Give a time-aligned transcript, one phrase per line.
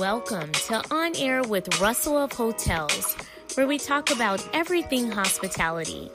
[0.00, 3.14] Welcome to On Air with Russell of Hotels,
[3.52, 6.10] where we talk about everything hospitality,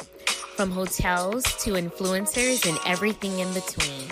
[0.55, 4.07] from hotels to influencers and everything in between.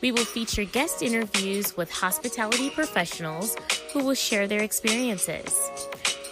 [0.00, 3.58] We will feature guest interviews with hospitality professionals
[3.92, 5.54] who will share their experiences.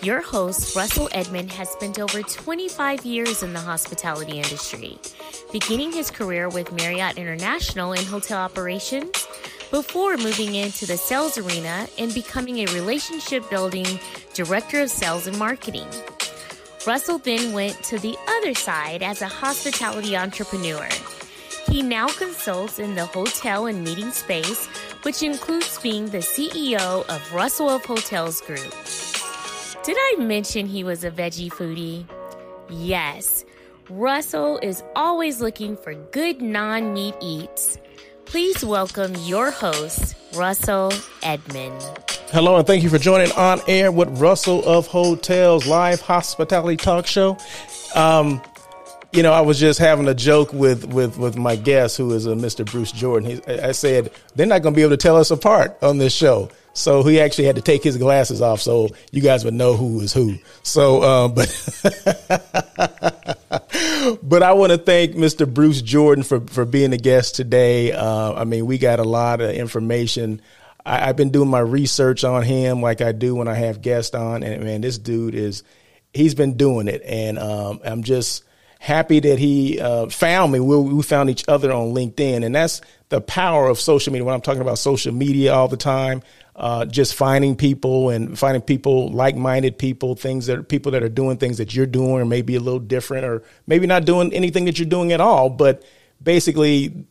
[0.02, 4.98] Your host, Russell Edmond, has spent over 25 years in the hospitality industry,
[5.52, 9.21] beginning his career with Marriott International in hotel operations
[9.72, 13.98] before moving into the sales arena and becoming a relationship building
[14.34, 15.88] director of sales and marketing.
[16.86, 20.86] Russell then went to the other side as a hospitality entrepreneur.
[21.68, 24.66] He now consults in the hotel and meeting space,
[25.04, 28.74] which includes being the CEO of Russell of Hotels Group.
[29.84, 32.04] Did I mention he was a veggie foodie?
[32.68, 33.46] Yes.
[33.88, 37.78] Russell is always looking for good non meat eats.
[38.26, 40.92] Please welcome your host, Russell
[41.22, 41.82] Edmond.
[42.30, 47.06] Hello, and thank you for joining on air with Russell of Hotels live hospitality talk
[47.06, 47.36] show.
[47.94, 48.40] Um,
[49.12, 52.26] you know, I was just having a joke with with with my guest, who is
[52.26, 52.64] a Mr.
[52.64, 53.30] Bruce Jordan.
[53.30, 56.14] He, I said they're not going to be able to tell us apart on this
[56.14, 56.50] show.
[56.74, 60.00] So he actually had to take his glasses off so you guys would know who
[60.00, 60.36] is who.
[60.62, 61.48] So, uh, but,
[64.22, 65.52] but I want to thank Mr.
[65.52, 67.92] Bruce Jordan for, for being a guest today.
[67.92, 70.40] Uh, I mean, we got a lot of information.
[70.84, 74.14] I, have been doing my research on him like I do when I have guests
[74.14, 74.42] on.
[74.42, 75.62] And man, this dude is,
[76.12, 77.02] he's been doing it.
[77.04, 78.44] And, um, I'm just,
[78.82, 80.58] happy that he uh, found me.
[80.58, 82.80] We, we, found each other on LinkedIn, and that's
[83.10, 84.24] the power of social media.
[84.24, 86.20] When I'm talking about social media all the time,
[86.54, 91.08] uh, just finding people and finding people, like-minded people, things that are people that are
[91.08, 94.66] doing things that you're doing, or maybe a little different, or maybe not doing anything
[94.66, 95.48] that you're doing at all.
[95.48, 95.82] But
[96.22, 97.06] basically,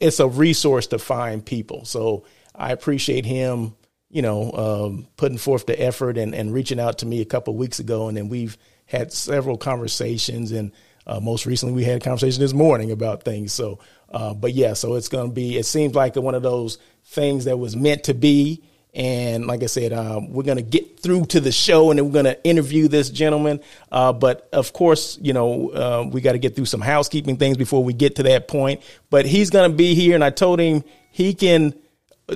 [0.00, 1.84] it's a resource to find people.
[1.84, 2.24] So
[2.54, 3.76] I appreciate him,
[4.10, 7.54] you know, um, putting forth the effort and, and reaching out to me a couple
[7.54, 10.72] weeks ago, and then we've had several conversations and.
[11.06, 13.52] Uh, most recently, we had a conversation this morning about things.
[13.52, 13.80] So,
[14.10, 15.56] uh, but yeah, so it's going to be.
[15.56, 18.62] It seems like one of those things that was meant to be,
[18.92, 22.06] and like I said, uh, we're going to get through to the show and then
[22.06, 23.60] we're going to interview this gentleman.
[23.90, 27.56] Uh, but of course, you know, uh, we got to get through some housekeeping things
[27.56, 28.82] before we get to that point.
[29.08, 31.74] But he's going to be here, and I told him he can,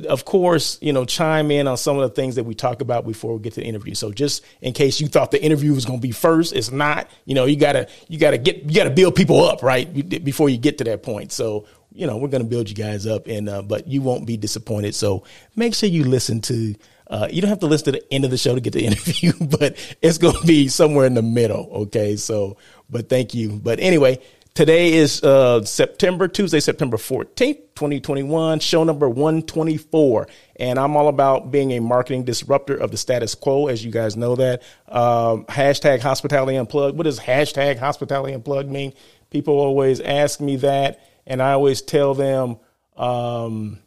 [0.08, 3.04] of course, you know, chime in on some of the things that we talk about
[3.04, 3.94] before we get to the interview.
[3.94, 7.08] So just in case you thought the interview was going to be first, it's not.
[7.24, 10.58] You know, you gotta you gotta get you gotta build people up right before you
[10.58, 11.32] get to that point.
[11.32, 14.26] So you know, we're going to build you guys up, and uh, but you won't
[14.26, 14.94] be disappointed.
[14.94, 15.24] So
[15.54, 16.74] make sure you listen to.
[17.06, 18.84] Uh, you don't have to listen to the end of the show to get the
[18.86, 21.68] interview, but it's going to be somewhere in the middle.
[21.72, 22.56] Okay, so
[22.90, 23.50] but thank you.
[23.50, 24.18] But anyway,
[24.54, 30.26] today is uh, September Tuesday, September fourteenth, twenty twenty one, show number one twenty four,
[30.56, 34.16] and I'm all about being a marketing disruptor of the status quo, as you guys
[34.16, 34.62] know that.
[34.88, 36.96] Um, hashtag Hospitality Unplugged.
[36.96, 38.94] What does hashtag Hospitality Unplugged mean?
[39.30, 42.58] People always ask me that and I always tell them,
[42.96, 43.78] um,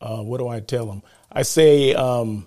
[0.00, 1.02] uh, what do I tell them?
[1.30, 2.46] I say, um,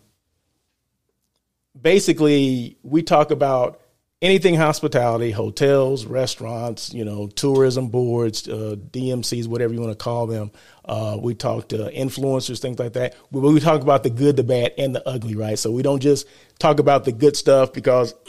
[1.79, 3.81] basically, we talk about
[4.21, 10.27] anything hospitality, hotels, restaurants, you know, tourism boards, uh, DMCs, whatever you want to call
[10.27, 10.51] them.
[10.85, 13.15] Uh, we talk to influencers, things like that.
[13.31, 15.59] We, we talk about the good, the bad, and the ugly, right?
[15.59, 16.27] So we don't just
[16.59, 18.13] talk about the good stuff because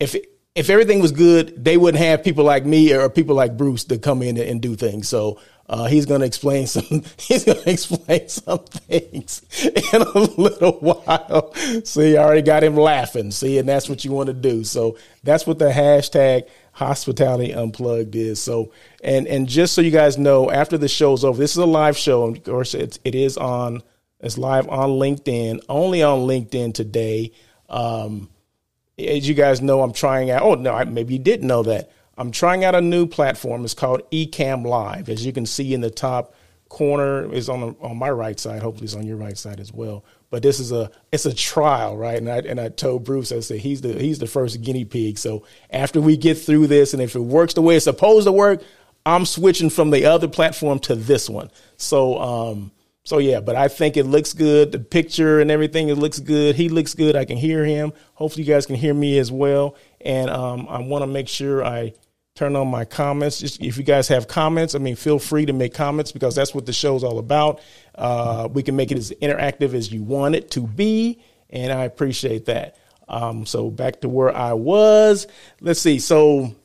[0.00, 3.58] if it, if everything was good, they wouldn't have people like me or people like
[3.58, 5.06] Bruce to come in and do things.
[5.06, 7.02] So uh, he's going to explain some.
[7.18, 9.42] He's going to explain some things
[9.92, 11.54] in a little while.
[11.84, 13.30] See, I already got him laughing.
[13.30, 14.64] See, and that's what you want to do.
[14.64, 18.40] So that's what the hashtag hospitality unplugged is.
[18.42, 18.72] So,
[19.04, 21.98] and and just so you guys know, after the show's over, this is a live
[21.98, 22.24] show.
[22.24, 23.82] Of course, it's it is on.
[24.20, 25.60] It's live on LinkedIn.
[25.68, 27.32] Only on LinkedIn today.
[27.68, 28.30] Um,
[28.98, 30.42] as you guys know, I'm trying out.
[30.42, 31.90] Oh no, I, maybe you didn't know that.
[32.18, 33.64] I'm trying out a new platform.
[33.64, 35.08] It's called Ecamm Live.
[35.08, 36.34] As you can see in the top
[36.68, 38.62] corner, is on the, on my right side.
[38.62, 40.04] Hopefully, it's on your right side as well.
[40.30, 42.16] But this is a it's a trial, right?
[42.16, 45.18] And I and I told Bruce, I said he's the he's the first guinea pig.
[45.18, 48.32] So after we get through this, and if it works the way it's supposed to
[48.32, 48.62] work,
[49.04, 51.50] I'm switching from the other platform to this one.
[51.76, 52.72] So um,
[53.06, 54.72] so yeah, but I think it looks good.
[54.72, 56.56] The picture and everything, it looks good.
[56.56, 57.14] He looks good.
[57.14, 57.92] I can hear him.
[58.14, 59.76] Hopefully, you guys can hear me as well.
[60.00, 61.92] And um, I want to make sure I
[62.34, 63.38] turn on my comments.
[63.38, 66.52] Just if you guys have comments, I mean, feel free to make comments because that's
[66.52, 67.60] what the show's all about.
[67.94, 71.84] Uh, we can make it as interactive as you want it to be, and I
[71.84, 72.76] appreciate that.
[73.06, 75.28] Um, so back to where I was.
[75.60, 76.00] Let's see.
[76.00, 76.56] So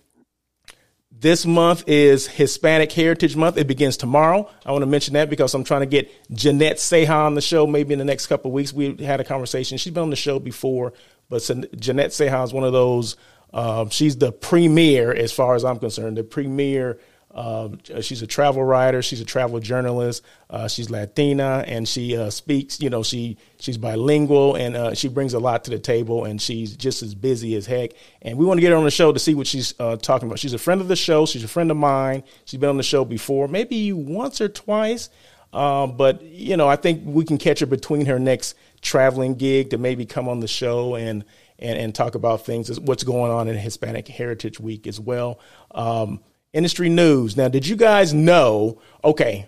[1.21, 3.57] This month is Hispanic Heritage Month.
[3.57, 4.49] It begins tomorrow.
[4.65, 7.67] I want to mention that because I'm trying to get Jeanette Seha on the show
[7.67, 8.73] maybe in the next couple weeks.
[8.73, 9.77] We had a conversation.
[9.77, 10.93] She's been on the show before,
[11.29, 11.47] but
[11.77, 13.17] Jeanette Seha is one of those.
[13.53, 16.99] Uh, she's the premier, as far as I'm concerned, the premier
[17.33, 19.01] um, she's a travel writer.
[19.01, 20.23] She's a travel journalist.
[20.49, 22.81] Uh, she's Latina, and she uh, speaks.
[22.81, 26.25] You know, she she's bilingual, and uh, she brings a lot to the table.
[26.25, 27.91] And she's just as busy as heck.
[28.21, 30.27] And we want to get her on the show to see what she's uh, talking
[30.27, 30.39] about.
[30.39, 31.25] She's a friend of the show.
[31.25, 32.23] She's a friend of mine.
[32.45, 35.09] She's been on the show before, maybe once or twice.
[35.53, 39.69] Um, but you know, I think we can catch her between her next traveling gig
[39.69, 41.23] to maybe come on the show and
[41.59, 45.39] and, and talk about things, what's going on in Hispanic Heritage Week as well.
[45.69, 46.19] Um,
[46.53, 47.37] industry news.
[47.37, 48.81] Now, did you guys know?
[49.03, 49.47] Okay,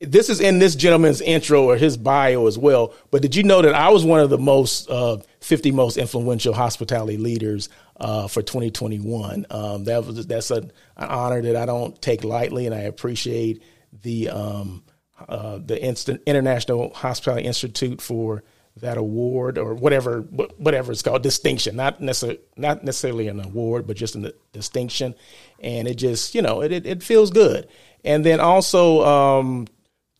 [0.00, 2.94] this is in this gentleman's intro or his bio as well.
[3.10, 6.54] But did you know that I was one of the most uh, 50 most influential
[6.54, 9.46] hospitality leaders uh, for 2021?
[9.50, 13.62] Um, that was that's a, an honor that I don't take lightly, and I appreciate
[14.02, 14.84] the um,
[15.28, 18.44] uh, the Instant International Hospitality Institute for
[18.80, 23.96] that award or whatever whatever it's called distinction not necessarily not necessarily an award but
[23.96, 25.14] just a distinction
[25.60, 27.68] and it just you know it, it, it feels good
[28.04, 29.66] and then also um,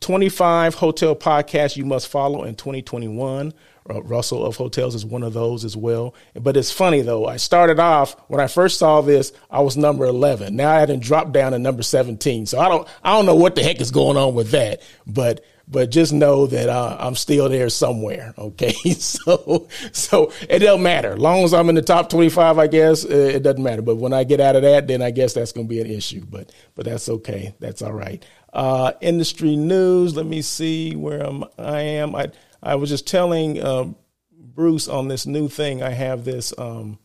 [0.01, 3.53] 25 hotel podcasts you must follow in 2021
[3.91, 6.15] uh, Russell of Hotels is one of those as well.
[6.35, 7.27] But it's funny though.
[7.27, 10.55] I started off when I first saw this, I was number 11.
[10.57, 12.47] Now I hadn't dropped down to number 17.
[12.47, 14.83] So I don't I don't know what the heck is going on with that.
[15.07, 18.35] But but just know that uh, I'm still there somewhere.
[18.39, 21.17] Okay, so so it doesn't matter.
[21.17, 23.83] Long as I'm in the top 25, I guess uh, it doesn't matter.
[23.83, 25.87] But when I get out of that, then I guess that's going to be an
[25.87, 26.25] issue.
[26.25, 27.55] But but that's okay.
[27.61, 28.25] That's all right.
[28.53, 30.17] Uh, industry news.
[30.17, 32.15] Let me see where I'm, I am.
[32.15, 32.31] I
[32.63, 33.93] I was just telling uh,
[34.33, 35.83] Bruce on this new thing.
[35.83, 36.55] I have this.
[36.57, 36.99] Um,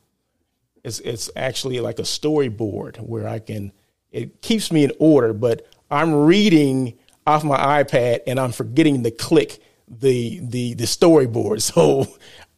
[0.85, 3.73] it's it's actually like a storyboard where I can.
[4.11, 9.11] It keeps me in order, but I'm reading off my iPad and I'm forgetting to
[9.11, 11.61] click the the the storyboard.
[11.73, 12.07] So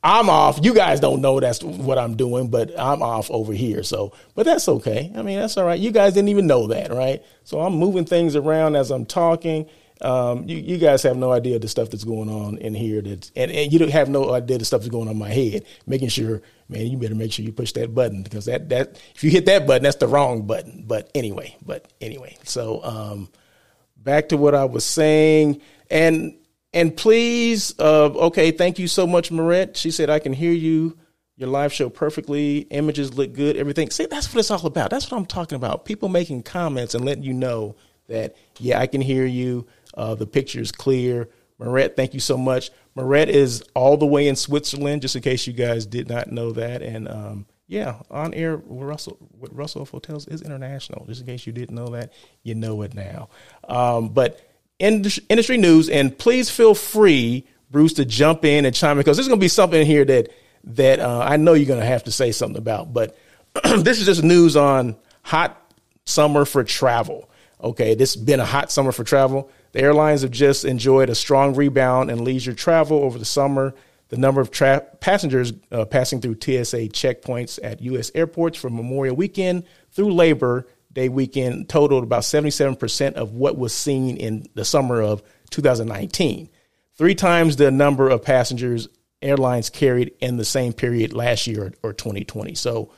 [0.06, 0.60] I'm off.
[0.62, 3.82] You guys don't know that's what I'm doing, but I'm off over here.
[3.82, 5.12] So, but that's okay.
[5.16, 5.80] I mean, that's all right.
[5.80, 7.24] You guys didn't even know that, right?
[7.44, 9.68] So I'm moving things around as I'm talking.
[10.02, 13.02] Um, you, you guys have no idea the stuff that's going on in here.
[13.02, 15.30] That and, and you don't have no idea the stuff that's going on in my
[15.30, 15.66] head.
[15.88, 19.24] Making sure, man, you better make sure you push that button because that that if
[19.24, 20.84] you hit that button, that's the wrong button.
[20.86, 23.30] But anyway, but anyway, so um,
[24.06, 25.60] back to what I was saying,
[25.90, 26.38] and
[26.72, 29.76] and please, uh, okay, thank you so much, Marette.
[29.76, 30.98] She said I can hear you,
[31.36, 32.60] your live show perfectly.
[32.70, 33.90] Images look good, everything.
[33.90, 34.90] See, that's what it's all about.
[34.90, 35.84] That's what I'm talking about.
[35.84, 37.76] People making comments and letting you know
[38.08, 39.68] that yeah, I can hear you.
[39.94, 41.30] Uh, the picture is clear.
[41.58, 42.70] Marette, thank you so much.
[42.96, 46.52] Marette is all the way in Switzerland, just in case you guys did not know
[46.52, 51.06] that, and um, yeah, on air with Russell with Russell of Hotels is international.
[51.06, 52.14] Just in case you didn't know that,
[52.44, 53.30] you know it now.
[53.68, 54.40] Um, but
[54.80, 59.28] industry news, and please feel free, Bruce, to jump in and chime in because there's
[59.28, 60.30] going to be something in here that
[60.66, 62.94] that uh, I know you're going to have to say something about.
[62.94, 63.18] But
[63.78, 65.74] this is just news on hot
[66.06, 67.30] summer for travel.
[67.64, 69.50] Okay, this has been a hot summer for travel.
[69.72, 73.74] The airlines have just enjoyed a strong rebound in leisure travel over the summer.
[74.10, 78.12] The number of tra- passengers uh, passing through TSA checkpoints at U.S.
[78.14, 84.16] airports from Memorial Weekend through Labor Day weekend totaled about 77% of what was seen
[84.16, 86.50] in the summer of 2019,
[86.96, 88.88] three times the number of passengers
[89.22, 92.56] airlines carried in the same period last year or 2020.
[92.56, 92.92] So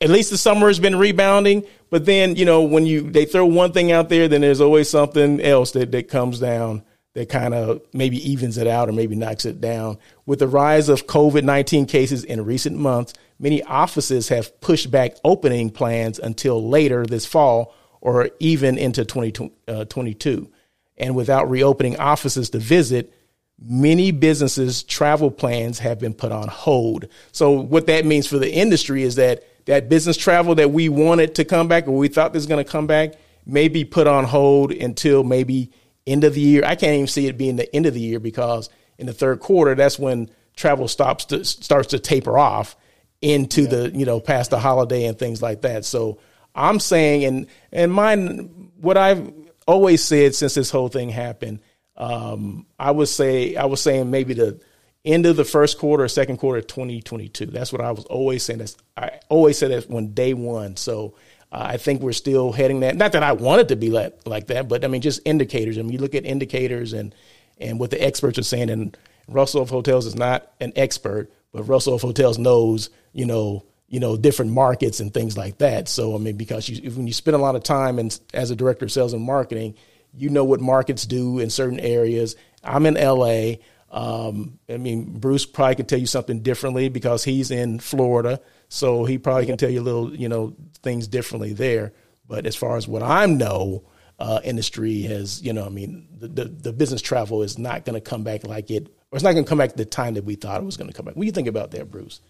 [0.00, 1.64] at least the summer has been rebounding.
[1.90, 4.90] But then, you know, when you they throw one thing out there, then there's always
[4.90, 6.82] something else that, that comes down
[7.16, 9.96] that kind of maybe evens it out or maybe knocks it down.
[10.26, 15.16] With the rise of COVID 19 cases in recent months, many offices have pushed back
[15.24, 20.42] opening plans until later this fall or even into 2022.
[20.42, 20.56] Uh,
[20.98, 23.14] and without reopening offices to visit,
[23.58, 27.08] many businesses' travel plans have been put on hold.
[27.32, 31.34] So, what that means for the industry is that that business travel that we wanted
[31.36, 33.14] to come back or we thought was going to come back
[33.46, 35.72] may be put on hold until maybe
[36.06, 36.62] end of the year.
[36.64, 39.40] I can't even see it being the end of the year because in the third
[39.40, 42.76] quarter, that's when travel stops to, starts to taper off
[43.22, 43.68] into yeah.
[43.68, 45.84] the you know past the holiday and things like that.
[45.84, 46.18] So
[46.54, 49.32] I'm saying, and and mine, what I've
[49.66, 51.60] always said since this whole thing happened,
[51.96, 54.60] um, I would say I was saying maybe the
[55.04, 57.46] end of the first quarter, second quarter, of 2022.
[57.46, 58.58] That's what I was always saying.
[58.58, 60.76] That's I always said that when day one.
[60.76, 61.14] So
[61.58, 62.96] I think we're still heading that.
[62.96, 65.78] Not that I want it to be like, like that, but I mean, just indicators.
[65.78, 67.14] I mean, you look at indicators and
[67.58, 68.70] and what the experts are saying.
[68.70, 68.96] And
[69.28, 74.00] Russell of Hotels is not an expert, but Russell of Hotels knows, you know, you
[74.00, 75.88] know, different markets and things like that.
[75.88, 78.56] So, I mean, because you, when you spend a lot of time and as a
[78.56, 79.74] director of sales and marketing,
[80.12, 82.36] you know what markets do in certain areas.
[82.64, 83.56] I'm in LA.
[83.90, 89.04] Um, I mean, Bruce probably could tell you something differently because he's in Florida, so
[89.04, 91.92] he probably can tell you a little, you know, things differently there.
[92.28, 93.84] But as far as what I know,
[94.18, 97.94] uh, industry has, you know, I mean, the, the, the business travel is not going
[97.94, 100.24] to come back like it, or it's not going to come back the time that
[100.24, 101.16] we thought it was going to come back.
[101.16, 102.20] What do you think about that, Bruce?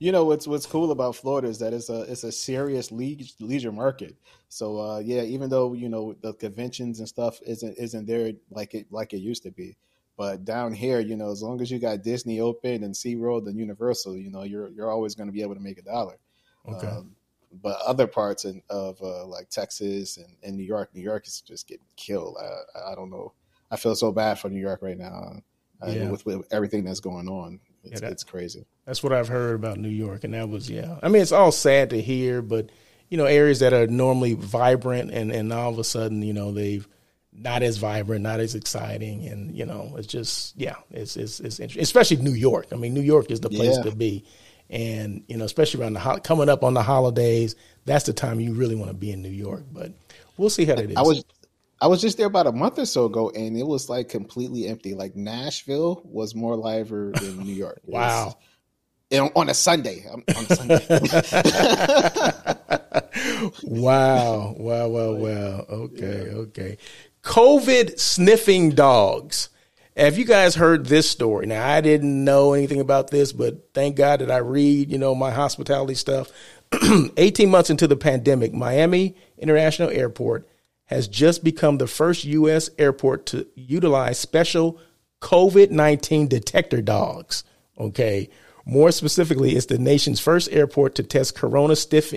[0.00, 3.70] You know what's what's cool about Florida is that it's a it's a serious leisure
[3.70, 4.16] market.
[4.48, 8.74] So uh, yeah, even though you know the conventions and stuff isn't isn't there like
[8.74, 9.76] it like it used to be,
[10.16, 13.58] but down here, you know, as long as you got Disney open and SeaWorld and
[13.58, 16.18] Universal, you know, you're you're always going to be able to make a dollar.
[16.68, 16.86] Okay.
[16.86, 17.16] Um,
[17.62, 21.40] but other parts in, of uh, like Texas and, and, New York, New York is
[21.40, 22.36] just getting killed.
[22.40, 23.32] I, I, don't know.
[23.70, 25.36] I feel so bad for New York right now
[25.82, 26.10] uh, yeah.
[26.10, 27.60] with, with, everything that's going on.
[27.84, 28.66] It's, yeah, that, it's crazy.
[28.86, 30.98] That's what I've heard about New York, and that was yeah.
[31.02, 32.70] I mean, it's all sad to hear, but
[33.10, 36.50] you know, areas that are normally vibrant and and all of a sudden, you know,
[36.50, 36.88] they've
[37.36, 41.58] not as vibrant, not as exciting, and you know, it's just yeah, it's it's, it's
[41.58, 41.82] interesting.
[41.82, 42.66] Especially New York.
[42.72, 43.90] I mean, New York is the place yeah.
[43.90, 44.24] to be,
[44.70, 48.40] and you know, especially around the ho- coming up on the holidays, that's the time
[48.40, 49.64] you really want to be in New York.
[49.72, 49.92] But
[50.36, 50.96] we'll see how it is.
[50.96, 51.24] I was
[51.80, 54.68] I was just there about a month or so ago, and it was like completely
[54.68, 54.94] empty.
[54.94, 57.80] Like Nashville was more liver than New York.
[57.84, 58.36] wow.
[59.10, 60.06] Was, on a Sunday.
[60.08, 60.86] On a Sunday.
[63.64, 64.54] wow.
[64.56, 64.88] Wow.
[64.88, 65.12] Wow.
[65.12, 65.66] Wow.
[65.68, 66.30] Okay.
[66.30, 66.78] Okay.
[67.24, 69.48] COVID sniffing dogs.
[69.96, 71.46] Have you guys heard this story?
[71.46, 75.14] Now, I didn't know anything about this, but thank God that I read, you know,
[75.14, 76.30] my hospitality stuff.
[77.16, 80.48] 18 months into the pandemic, Miami International Airport
[80.86, 82.68] has just become the first U.S.
[82.76, 84.78] airport to utilize special
[85.20, 87.44] COVID 19 detector dogs.
[87.78, 88.28] Okay.
[88.66, 92.14] More specifically, it's the nation's first airport to test corona, stiff,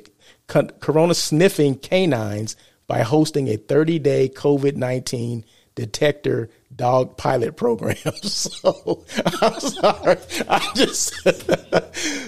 [0.47, 2.55] corona sniffing canines
[2.87, 7.95] by hosting a 30 day COVID 19 detector dog pilot program.
[8.23, 9.05] So
[9.41, 10.17] I'm sorry.
[10.49, 11.13] I just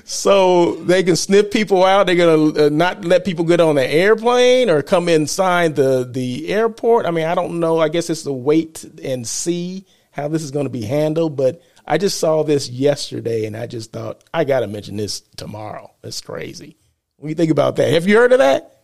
[0.07, 2.05] so they can sniff people out.
[2.05, 6.49] They're gonna uh, not let people get on the airplane or come inside the the
[6.49, 7.05] airport.
[7.05, 7.79] I mean, I don't know.
[7.79, 11.35] I guess it's to wait and see how this is going to be handled.
[11.35, 15.21] But I just saw this yesterday, and I just thought I got to mention this
[15.37, 15.91] tomorrow.
[16.03, 16.77] It's crazy.
[17.17, 17.91] What do you think about that?
[17.91, 18.78] Have you heard of that?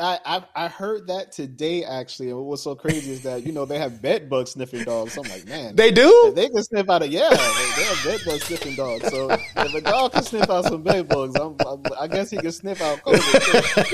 [0.00, 2.30] I, I, I heard that today actually.
[2.30, 5.12] And what's so crazy is that you know they have bed bug sniffing dogs.
[5.12, 6.32] So I'm like, man, they do.
[6.34, 7.28] They can sniff out of yeah.
[7.28, 9.08] They, they have bed bug sniffing dogs.
[9.10, 12.38] So if a dog can sniff out some bed bugs, I'm, I'm, i guess he
[12.38, 13.90] can sniff out COVID.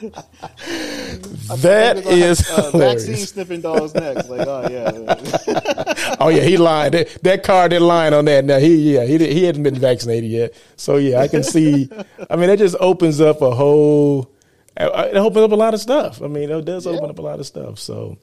[1.60, 4.28] that is uh, vaccine sniffing dogs next.
[4.28, 5.79] Like, oh yeah.
[6.24, 6.92] oh yeah, he lied.
[6.92, 8.44] That, that car didn't lie on that.
[8.44, 10.54] Now he yeah he he hadn't been vaccinated yet.
[10.76, 11.88] So yeah, I can see.
[12.28, 14.30] I mean, that just opens up a whole.
[14.76, 16.20] Uh, uh, it opens up a lot of stuff.
[16.20, 17.10] I mean, it does open yeah.
[17.10, 17.78] up a lot of stuff.
[17.78, 18.18] So,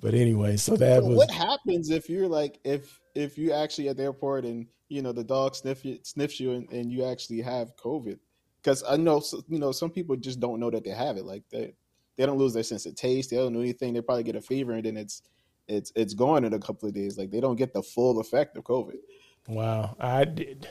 [0.00, 1.16] but anyway, so that so was.
[1.16, 5.10] What happens if you're like if if you actually at the airport and you know
[5.10, 8.20] the dog sniff you, sniffs you and, and you actually have COVID?
[8.62, 11.24] Because I know you know some people just don't know that they have it.
[11.24, 11.74] Like they
[12.16, 13.30] they don't lose their sense of taste.
[13.30, 13.92] They don't know anything.
[13.92, 15.22] They probably get a fever and then it's
[15.70, 17.16] it's it's gone in a couple of days.
[17.16, 18.98] Like they don't get the full effect of COVID.
[19.48, 20.68] Wow, I did.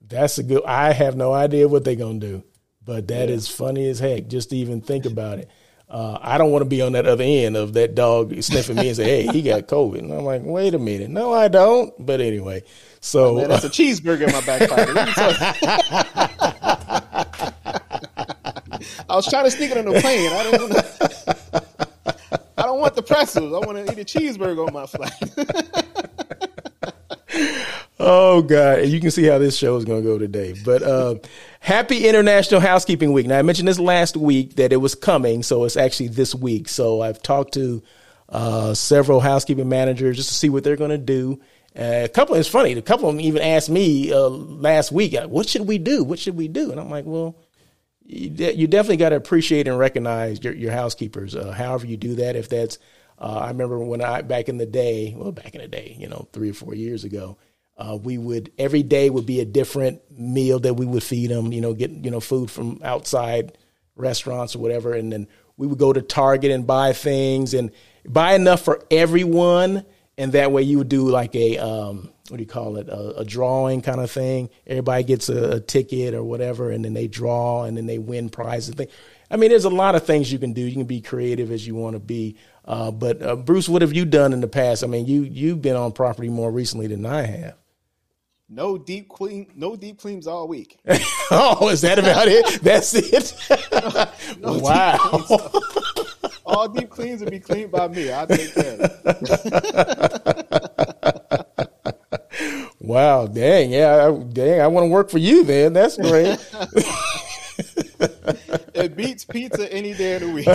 [0.00, 0.64] That's a good.
[0.64, 2.42] I have no idea what they're gonna do,
[2.84, 3.34] but that yeah.
[3.34, 4.28] is funny as heck.
[4.28, 5.50] Just to even think about it.
[5.88, 8.88] Uh, I don't want to be on that other end of that dog sniffing me
[8.88, 11.94] and say, "Hey, he got COVID," and I'm like, "Wait a minute, no, I don't."
[12.04, 12.62] But anyway,
[13.00, 14.96] so oh, man, that's a cheeseburger in my back pocket.
[19.08, 20.32] I was trying to sneak it on the plane.
[20.32, 21.61] I don't want to.
[22.56, 23.52] I don't want the pretzels.
[23.52, 25.12] I want to eat a cheeseburger on my flight.
[27.98, 28.86] oh God!
[28.86, 30.54] You can see how this show is going to go today.
[30.64, 31.14] But uh,
[31.60, 33.26] happy International Housekeeping Week.
[33.26, 36.68] Now I mentioned this last week that it was coming, so it's actually this week.
[36.68, 37.82] So I've talked to
[38.28, 41.40] uh, several housekeeping managers just to see what they're going to do.
[41.74, 42.72] Uh, a couple, it's funny.
[42.72, 46.04] A couple of them even asked me uh, last week, "What should we do?
[46.04, 47.36] What should we do?" And I'm like, "Well."
[48.04, 51.34] You, de- you definitely got to appreciate and recognize your, your housekeepers.
[51.34, 52.78] Uh, however you do that, if that's,
[53.18, 56.08] uh, I remember when I back in the day, well, back in the day, you
[56.08, 57.38] know, three or four years ago,
[57.76, 61.52] uh, we would every day would be a different meal that we would feed them.
[61.52, 63.56] You know, get you know food from outside
[63.96, 67.70] restaurants or whatever, and then we would go to Target and buy things and
[68.06, 69.84] buy enough for everyone,
[70.22, 73.18] and that way you would do like a um, what do you call it a,
[73.18, 77.08] a drawing kind of thing everybody gets a, a, ticket or whatever and then they
[77.08, 78.86] draw and then they win prizes thing
[79.30, 81.66] i mean there's a lot of things you can do you can be creative as
[81.66, 82.36] you want to be
[82.66, 85.60] uh, but uh, bruce what have you done in the past i mean you you've
[85.60, 87.56] been on property more recently than i have
[88.48, 90.78] No deep clean, no deep cleans all week.
[91.30, 92.60] oh, is that about it?
[92.60, 93.34] That's it.
[94.40, 94.98] no wow.
[96.52, 98.12] All deep cleans will be cleaned by me.
[98.12, 100.36] I'll take care of it.
[102.80, 105.72] wow, dang, yeah, I, dang, I want to work for you then.
[105.72, 106.38] That's great.
[108.74, 110.46] it beats pizza any day of the week.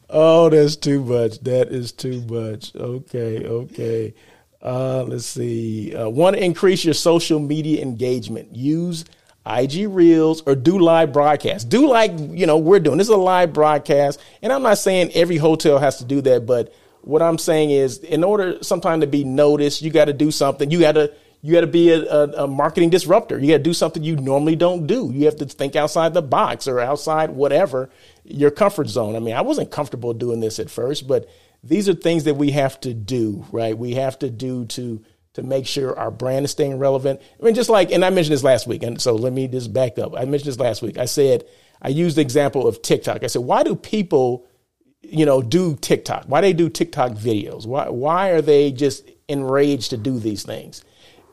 [0.10, 1.40] oh, that's too much.
[1.40, 2.74] That is too much.
[2.74, 4.14] Okay, okay.
[4.62, 5.94] Uh, let's see.
[5.94, 8.54] Uh, Want to increase your social media engagement?
[8.54, 9.04] Use
[9.46, 11.64] IG Reels or do live broadcasts.
[11.64, 12.98] Do like, you know, we're doing.
[12.98, 14.20] This is a live broadcast.
[14.42, 17.98] And I'm not saying every hotel has to do that, but what I'm saying is
[17.98, 20.70] in order sometimes to be noticed, you got to do something.
[20.70, 23.38] You got to you got to be a, a, a, marketing disruptor.
[23.38, 25.10] You got to do something you normally don't do.
[25.10, 27.88] You have to think outside the box or outside whatever
[28.24, 29.16] your comfort zone.
[29.16, 31.30] I mean, I wasn't comfortable doing this at first, but
[31.64, 33.76] these are things that we have to do, right?
[33.76, 35.02] We have to do to
[35.34, 37.20] to make sure our brand is staying relevant.
[37.40, 39.72] I mean, just like, and I mentioned this last week, and so let me just
[39.72, 40.14] back up.
[40.16, 40.98] I mentioned this last week.
[40.98, 41.44] I said
[41.80, 43.22] I used the example of TikTok.
[43.22, 44.46] I said, why do people,
[45.02, 46.24] you know, do TikTok?
[46.26, 47.66] Why do they do TikTok videos?
[47.66, 50.84] Why why are they just enraged to do these things?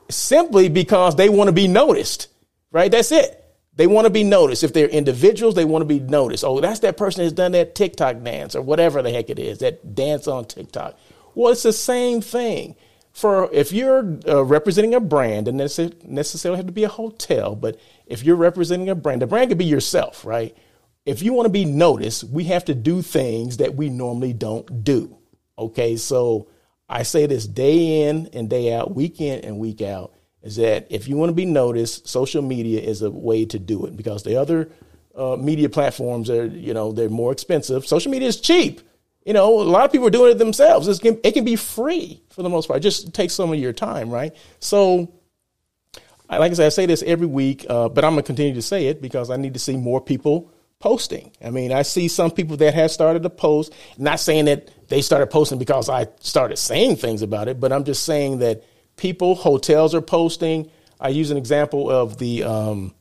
[0.09, 2.27] simply because they want to be noticed,
[2.71, 2.91] right?
[2.91, 3.43] That's it.
[3.75, 4.63] They want to be noticed.
[4.63, 6.43] If they're individuals, they want to be noticed.
[6.43, 9.59] Oh, that's that person that's done that TikTok dance or whatever the heck it is,
[9.59, 10.97] that dance on TikTok.
[11.35, 12.75] Well, it's the same thing.
[13.17, 17.55] For if you're uh, representing a brand, and it necessarily have to be a hotel,
[17.55, 20.55] but if you're representing a brand, the brand could be yourself, right?
[21.03, 24.83] If you want to be noticed, we have to do things that we normally don't
[24.83, 25.17] do.
[25.57, 26.47] Okay, so
[26.87, 30.85] I say this day in and day out, week in and week out, is that
[30.91, 34.21] if you want to be noticed, social media is a way to do it because
[34.21, 34.69] the other
[35.15, 37.87] uh, media platforms are, you know, they're more expensive.
[37.87, 38.86] Social media is cheap.
[39.27, 40.99] You know, a lot of people are doing it themselves.
[40.99, 42.77] Can, it can be free for the most part.
[42.77, 44.33] It just takes some of your time, right?
[44.61, 45.13] So,
[46.29, 48.61] like I said, I say this every week, uh, but I'm going to continue to
[48.61, 51.33] say it because I need to see more people posting.
[51.43, 55.01] I mean, I see some people that have started to post, not saying that they
[55.01, 58.63] started posting because I started saying things about it, but I'm just saying that
[58.95, 60.71] people, hotels are posting.
[61.01, 62.95] I use an example of the um,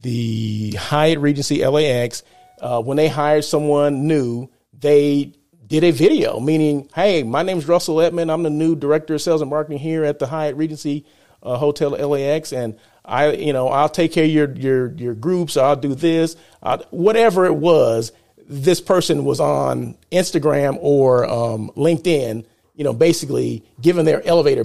[0.00, 2.22] the Hyatt Regency LAX.
[2.58, 5.34] Uh, when they hired someone new, they
[5.68, 8.30] did a video, meaning, "Hey, my name is Russell Edmond.
[8.30, 11.04] I'm the new director of sales and marketing here at the Hyatt Regency
[11.42, 15.56] uh, Hotel LAX, and I, you know, I'll take care of your your your groups.
[15.56, 18.12] I'll do this, I'll, whatever it was."
[18.48, 24.64] this person was on Instagram or um, LinkedIn, you know, basically giving their elevator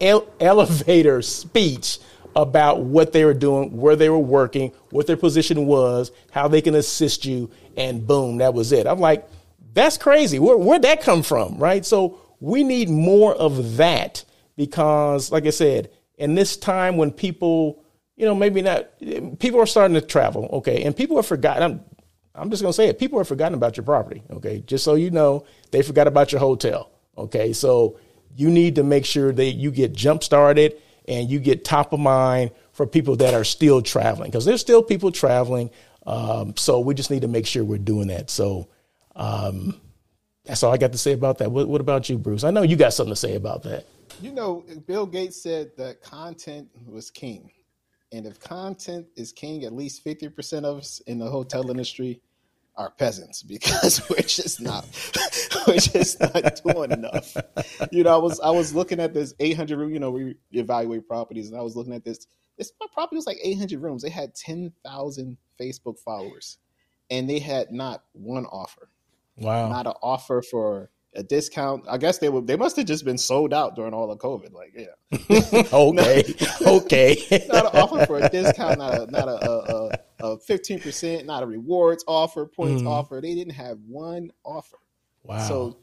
[0.00, 1.98] ele- elevator speech
[2.36, 6.60] about what they were doing, where they were working, what their position was, how they
[6.60, 8.86] can assist you, and boom, that was it.
[8.86, 9.28] I'm like,
[9.76, 10.38] that's crazy.
[10.38, 11.84] Where, where'd that come from, right?
[11.84, 14.24] So we need more of that
[14.56, 17.84] because, like I said, in this time when people,
[18.16, 18.88] you know, maybe not,
[19.38, 21.62] people are starting to travel, okay, and people have forgotten.
[21.62, 21.84] I'm
[22.36, 22.98] I'm just to say it.
[22.98, 24.22] People have forgotten about your property.
[24.30, 24.62] Okay.
[24.66, 26.90] Just so you know, they forgot about your hotel.
[27.16, 27.52] Okay.
[27.52, 27.98] So
[28.36, 30.74] you need to make sure that you get jump started
[31.08, 34.82] and you get top of mind for people that are still traveling because there's still
[34.82, 35.70] people traveling.
[36.06, 38.28] Um, so we just need to make sure we're doing that.
[38.28, 38.68] So
[39.16, 39.80] um,
[40.44, 41.50] that's all I got to say about that.
[41.50, 42.44] What, what about you, Bruce?
[42.44, 43.86] I know you got something to say about that.
[44.20, 47.50] You know, Bill Gates said that content was king.
[48.12, 52.20] And if content is king, at least 50% of us in the hotel industry
[52.76, 54.86] are peasants because we're just not
[55.66, 57.36] we're just not doing enough.
[57.90, 59.92] You know, I was I was looking at this 800 room.
[59.92, 62.26] You know, we evaluate properties, and I was looking at this.
[62.58, 64.02] This property was like 800 rooms.
[64.02, 66.58] They had 10,000 Facebook followers,
[67.10, 68.88] and they had not one offer.
[69.36, 71.84] Wow, not an offer for a discount.
[71.88, 74.52] I guess they were they must have just been sold out during all of COVID.
[74.52, 76.24] Like, yeah, okay,
[76.66, 77.46] okay.
[77.48, 81.42] not an offer for a discount, not a not a, a, a fifteen percent, not
[81.42, 82.88] a rewards offer, points mm.
[82.88, 83.20] offer.
[83.22, 84.78] They didn't have one offer.
[85.22, 85.38] Wow.
[85.46, 85.78] So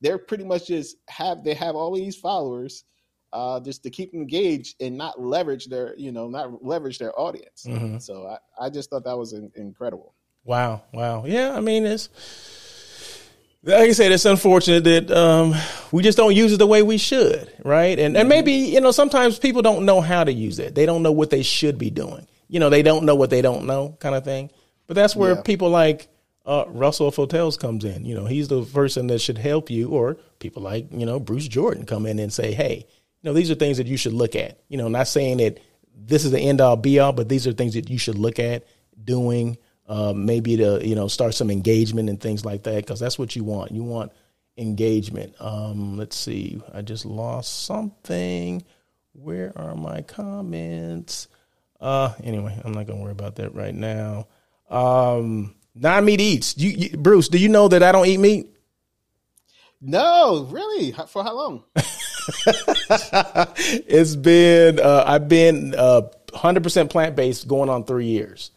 [0.00, 2.84] they're pretty much just have they have all these followers
[3.32, 7.66] uh, just to keep engaged and not leverage their you know not leverage their audience.
[7.66, 7.98] Mm-hmm.
[7.98, 10.14] So I, I just thought that was in, incredible.
[10.44, 11.54] Wow, wow, yeah.
[11.54, 12.08] I mean, it's
[13.68, 15.54] like I said, it's unfortunate that um,
[15.92, 17.98] we just don't use it the way we should, right?
[17.98, 18.28] And and mm-hmm.
[18.28, 20.74] maybe you know sometimes people don't know how to use it.
[20.74, 22.26] They don't know what they should be doing.
[22.48, 24.50] You know, they don't know what they don't know, kind of thing.
[24.86, 25.42] But that's where yeah.
[25.42, 26.08] people like
[26.46, 28.06] uh, Russell of Hotels comes in.
[28.06, 31.46] You know, he's the person that should help you, or people like you know Bruce
[31.46, 32.86] Jordan come in and say, hey,
[33.22, 34.58] you know, these are things that you should look at.
[34.68, 35.60] You know, not saying that
[35.94, 38.38] this is the end all be all, but these are things that you should look
[38.38, 38.66] at
[39.04, 43.18] doing uh, maybe to you know start some engagement and things like that because that's
[43.18, 43.72] what you want.
[43.72, 44.12] You want
[44.56, 45.34] engagement.
[45.40, 46.60] Um, let's see.
[46.72, 48.62] I just lost something.
[49.12, 51.28] Where are my comments?
[51.80, 54.26] Uh, anyway, I'm not gonna worry about that right now.
[54.68, 56.58] Um, non meat eats.
[56.58, 58.54] You, you, Bruce, do you know that I don't eat meat?
[59.80, 60.92] No, really.
[60.92, 61.64] For how long?
[63.86, 68.50] it's been uh, I've been uh, 100% plant based going on three years.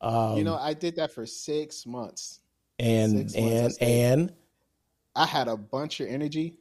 [0.00, 2.40] Um, you know, I did that for six months.
[2.78, 4.32] And six months and and
[5.14, 6.56] I had a bunch of energy,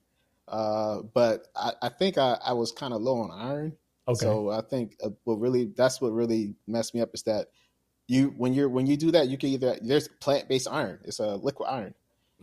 [0.48, 3.74] uh, but I, I think I, I was kind of low on iron.
[4.08, 4.24] Okay.
[4.24, 7.48] So I think uh, what really that's what really messed me up is that
[8.08, 11.20] you when you're when you do that you can either there's plant based iron it's
[11.20, 11.94] a liquid iron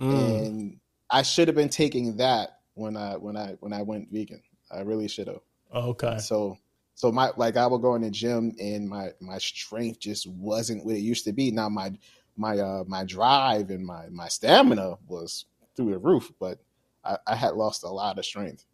[0.01, 0.47] mm.
[0.47, 4.43] and I should have been taking that when I when I when I went vegan
[4.71, 5.41] I really should have
[5.75, 6.59] okay so
[6.95, 10.85] so my like I would go in the gym and my my strength just wasn't
[10.85, 11.93] what it used to be now my
[12.37, 16.59] my uh my drive and my my stamina was through the roof, but
[17.05, 18.65] I, I had lost a lot of strength.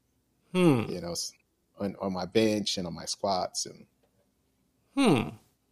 [0.53, 0.85] Hmm.
[0.89, 1.15] You know,
[1.79, 3.87] on, on my bench and on my squats and.
[4.97, 5.29] Hmm.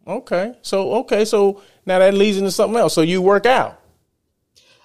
[0.09, 0.53] Okay.
[0.61, 1.25] So okay.
[1.25, 2.93] So now that leads into something else.
[2.93, 3.81] So you work out.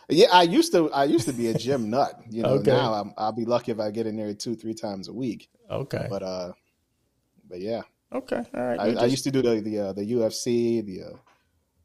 [0.09, 0.90] Yeah, I used to.
[0.92, 2.20] I used to be a gym nut.
[2.29, 2.72] You know, okay.
[2.72, 5.48] now i will be lucky if I get in there two, three times a week.
[5.70, 6.07] Okay.
[6.11, 6.53] But uh,
[7.53, 7.83] but yeah.
[8.15, 8.43] Okay.
[8.55, 8.81] All right.
[8.81, 9.03] I, just...
[9.03, 11.17] I used to do the the uh, the UFC, the uh,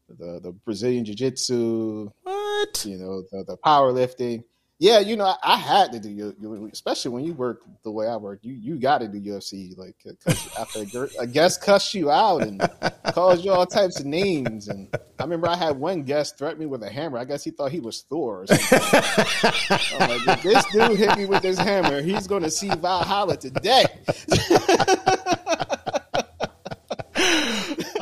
[0.08, 2.10] the the Brazilian Jiu Jitsu.
[2.24, 2.86] What?
[2.86, 4.46] You know, the, the powerlifting.
[4.80, 8.16] Yeah, you know, I, I had to do especially when you work the way I
[8.16, 8.40] work.
[8.44, 12.62] You you got to do UFC, like cause after a guest cussed you out and
[13.12, 14.68] calls you all types of names.
[14.68, 14.88] And
[15.20, 17.18] I remember I had one guest threaten me with a hammer.
[17.18, 18.46] I guess he thought he was Thor.
[18.52, 23.36] I'm like, if this dude hit me with this hammer, he's going to see Valhalla
[23.36, 23.86] today.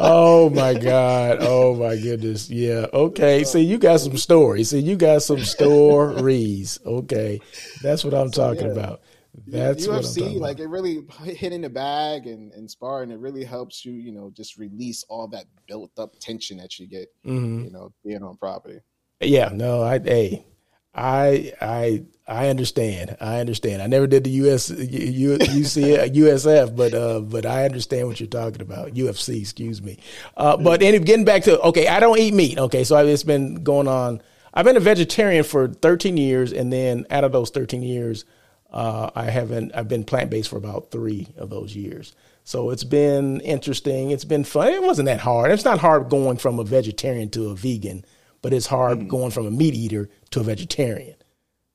[0.05, 1.39] oh my god!
[1.41, 2.49] Oh my goodness!
[2.49, 2.87] Yeah.
[2.93, 3.43] Okay.
[3.43, 4.69] See, you got some stories.
[4.69, 6.79] See, you got some stories.
[6.85, 7.41] Okay,
[7.81, 8.73] that's what I'm so, talking yeah.
[8.73, 9.01] about.
[9.47, 13.11] That's UFC, like it really hit in the bag and, and sparring.
[13.11, 16.87] It really helps you, you know, just release all that built up tension that you
[16.87, 17.65] get, mm-hmm.
[17.65, 18.79] you know, being on property.
[19.19, 20.45] Yeah, no, I, hey,
[20.95, 23.17] I I I understand.
[23.21, 23.81] I understand.
[23.81, 28.27] I never did the US U, UC, USF, but uh, but I understand what you're
[28.27, 28.93] talking about.
[28.93, 29.99] UFC, excuse me.
[30.35, 32.57] Uh, but anyway, getting back to okay, I don't eat meat.
[32.57, 34.21] Okay, so it's been going on.
[34.53, 38.23] I've been a vegetarian for 13 years, and then out of those 13 years,
[38.71, 39.73] uh, I haven't.
[39.75, 42.15] I've been plant based for about three of those years.
[42.45, 44.11] So it's been interesting.
[44.11, 44.69] It's been fun.
[44.69, 45.51] It wasn't that hard.
[45.51, 48.05] It's not hard going from a vegetarian to a vegan
[48.45, 49.07] but it's hard mm.
[49.07, 51.15] going from a meat eater to a vegetarian,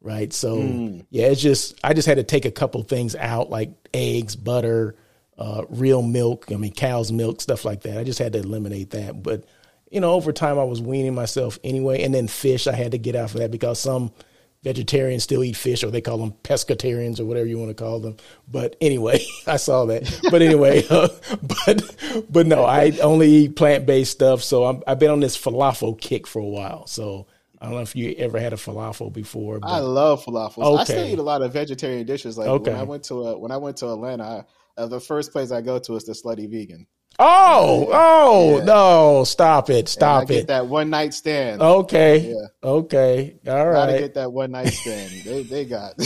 [0.00, 0.32] right?
[0.32, 1.04] So mm.
[1.10, 4.94] yeah, it's just I just had to take a couple things out like eggs, butter,
[5.36, 6.46] uh, real milk.
[6.52, 7.98] I mean, cow's milk, stuff like that.
[7.98, 9.20] I just had to eliminate that.
[9.20, 9.46] But
[9.90, 12.98] you know, over time, I was weaning myself anyway, and then fish I had to
[12.98, 14.12] get out of that because some
[14.62, 18.00] vegetarians still eat fish, or they call them pescatarians, or whatever you want to call
[18.00, 18.16] them.
[18.48, 20.20] But anyway, I saw that.
[20.30, 21.08] But anyway, uh,
[21.42, 24.42] but but no, I only eat plant based stuff.
[24.42, 26.86] So i have been on this falafel kick for a while.
[26.86, 27.26] So
[27.60, 29.60] I don't know if you ever had a falafel before.
[29.62, 30.64] I love falafels.
[30.64, 30.80] Okay.
[30.80, 32.38] I still eat a lot of vegetarian dishes.
[32.38, 32.72] Like okay.
[32.72, 34.46] when I went to a, when I went to Atlanta,
[34.78, 36.86] I, uh, the first place I go to is the Slutty Vegan.
[37.22, 38.64] Oh, oh yeah.
[38.64, 39.24] no!
[39.24, 39.90] Stop it!
[39.90, 40.46] Stop it!
[40.46, 41.60] that one night stand.
[41.60, 42.30] Okay.
[42.30, 42.46] Yeah.
[42.62, 43.36] Okay.
[43.46, 43.86] All right.
[43.86, 45.10] Gotta get that one night stand.
[45.24, 45.96] they they got.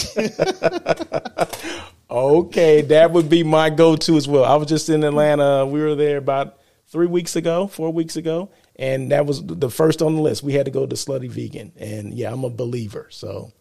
[2.11, 4.45] okay, that would be my go-to as well.
[4.45, 5.65] I was just in Atlanta.
[5.65, 10.03] We were there about three weeks ago, four weeks ago, and that was the first
[10.03, 10.43] on the list.
[10.43, 13.07] We had to go to Slutty Vegan, and yeah, I'm a believer.
[13.11, 13.53] So.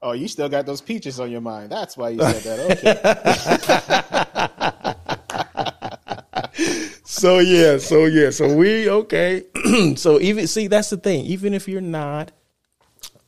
[0.00, 1.72] Oh, you still got those peaches on your mind.
[1.72, 4.34] That's why you said that.
[4.73, 4.73] Okay.
[7.14, 9.44] So yeah, so yeah, so we okay.
[9.96, 11.24] so even see that's the thing.
[11.26, 12.32] Even if you're not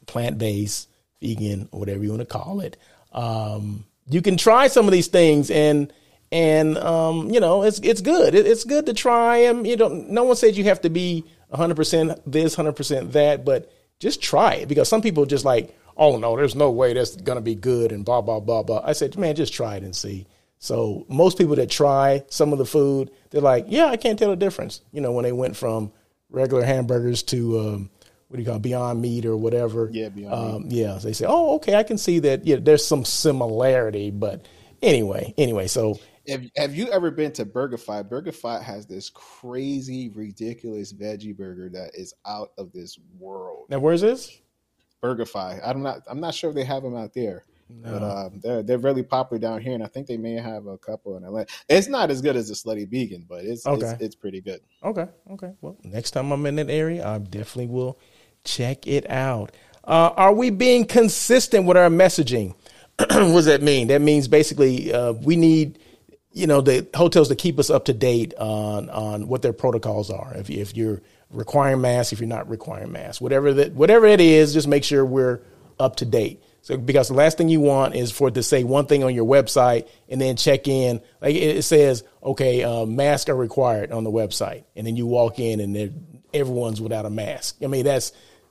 [0.07, 0.89] plant based,
[1.23, 2.77] vegan, whatever you want to call it,
[3.13, 5.93] um, you can try some of these things and
[6.33, 8.35] and um, you know it's it's good.
[8.35, 9.65] It, it's good to try them.
[9.65, 10.11] You don't.
[10.11, 14.21] No one says you have to be 100 percent this, 100 percent that, but just
[14.21, 17.55] try it because some people just like, oh no, there's no way that's gonna be
[17.55, 18.83] good and blah blah blah blah.
[18.85, 20.27] I said, man, just try it and see.
[20.59, 24.31] So most people that try some of the food, they're like, yeah, I can't tell
[24.31, 24.81] the difference.
[24.93, 25.93] You know, when they went from
[26.31, 27.91] regular hamburgers to um,
[28.29, 29.89] what do you call it, Beyond Meat or whatever.
[29.93, 30.73] Yeah, Beyond um, Meat.
[30.73, 32.47] Yeah, they say, oh, okay, I can see that.
[32.47, 34.47] Yeah, there's some similarity, but
[34.83, 35.99] anyway, anyway, so.
[36.29, 38.09] Have, have you ever been to BurgerFi?
[38.09, 43.67] BurgerFi has this crazy, ridiculous veggie burger that is out of this world.
[43.69, 44.41] Now, where's this?
[45.05, 45.61] BurgerFi.
[45.65, 46.01] I'm not.
[46.09, 47.45] I'm not sure if they have them out there.
[47.69, 47.91] No.
[47.93, 50.79] But um, they're they're really popular down here, and I think they may have a
[50.79, 51.49] couple in Atlanta.
[51.69, 53.87] It's not as good as the Slutty Vegan, but it's okay.
[53.87, 54.61] it's, it's pretty good.
[54.85, 55.53] Okay, okay.
[55.61, 57.99] Well, next time I'm in that area, I definitely will
[58.45, 59.53] check it out.
[59.83, 62.55] Uh, are we being consistent with our messaging?
[62.99, 63.89] what does that mean?
[63.89, 65.79] That means basically uh, we need,
[66.33, 70.11] you know, the hotels to keep us up to date on on what their protocols
[70.11, 70.35] are.
[70.37, 74.55] If, if you're requiring masks, if you're not requiring masks, whatever that whatever it is,
[74.55, 75.41] just make sure we're
[75.79, 76.43] up to date.
[76.67, 79.15] So because the last thing you want is for it to say one thing on
[79.15, 84.03] your website and then check in like it says, okay, uh, masks are required on
[84.03, 87.59] the website, and then you walk in and everyone's without a mask.
[87.63, 88.11] I mean that's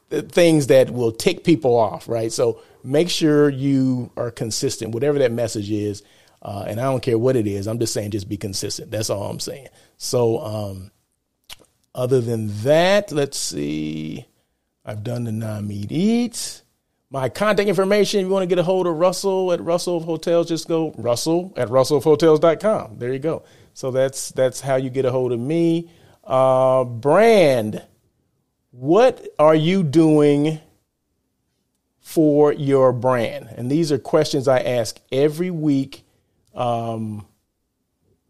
[0.10, 2.32] things that will tick people off, right?
[2.32, 6.02] So make sure you are consistent, whatever that message is.
[6.42, 7.68] Uh, and I don't care what it is.
[7.68, 8.92] I'm just saying, just be consistent.
[8.92, 9.68] That's all I'm saying.
[9.98, 10.92] So, um,
[11.94, 14.26] other than that, let's see.
[14.86, 16.62] I've done the non meat eats.
[17.16, 20.04] My contact information, if you want to get a hold of Russell at Russell of
[20.04, 22.98] Hotels, just go Russell at russellofhotels.com.
[23.00, 23.44] There you go.
[23.74, 25.90] So that's that's how you get a hold of me.
[26.26, 27.82] Uh, brand.
[28.72, 30.60] What are you doing
[32.02, 33.48] for your brand?
[33.56, 36.04] And these are questions I ask every week.
[36.54, 37.26] Um,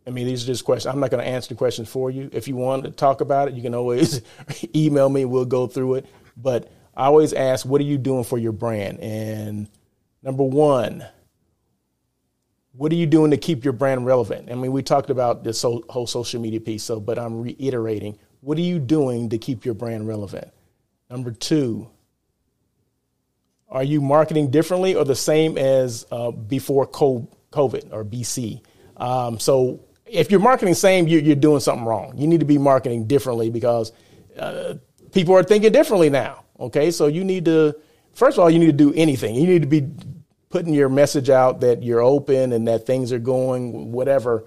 [0.05, 0.93] I mean, these are just questions.
[0.93, 2.29] I'm not going to answer the questions for you.
[2.31, 4.21] If you want to talk about it, you can always
[4.75, 5.25] email me.
[5.25, 6.05] We'll go through it.
[6.37, 8.99] But I always ask, what are you doing for your brand?
[8.99, 9.67] And
[10.23, 11.05] number one,
[12.71, 14.51] what are you doing to keep your brand relevant?
[14.51, 18.59] I mean, we talked about this whole social media piece, so but I'm reiterating what
[18.59, 20.51] are you doing to keep your brand relevant?
[21.09, 21.89] Number two,
[23.69, 28.61] are you marketing differently or the same as uh, before COVID or BC?
[28.97, 32.15] Um, so if you're marketing same, you're, you're, doing something wrong.
[32.17, 33.91] You need to be marketing differently because
[34.37, 34.75] uh,
[35.11, 36.44] people are thinking differently now.
[36.59, 37.75] Okay, so you need to
[38.13, 39.35] first of all you need to do anything.
[39.35, 39.87] You need to be
[40.49, 44.45] putting your message out that you're open and that things are going whatever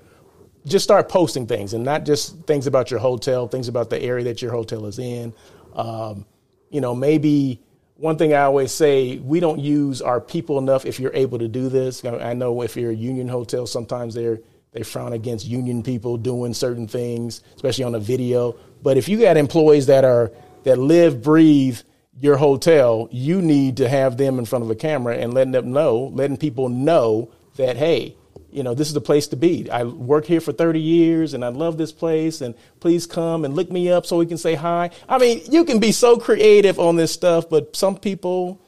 [0.66, 4.24] just start posting things and not just things about your hotel, things about the area
[4.24, 5.32] that your hotel is in.
[5.74, 6.26] Um,
[6.70, 7.62] you know, maybe
[7.96, 11.48] one thing I always say, we don't use our people enough if you're able to
[11.48, 12.04] do this.
[12.04, 14.40] I know if you're a union hotel, sometimes they're
[14.72, 18.54] they frown against union people doing certain things, especially on a video.
[18.82, 20.30] But if you got employees that are
[20.64, 21.80] that live, breathe
[22.20, 25.72] your hotel, you need to have them in front of a camera and letting them
[25.72, 28.16] know, letting people know that hey,
[28.50, 29.70] you know, this is the place to be.
[29.70, 33.54] I worked here for 30 years and I love this place and please come and
[33.54, 34.90] look me up so we can say hi.
[35.08, 38.60] I mean, you can be so creative on this stuff, but some people,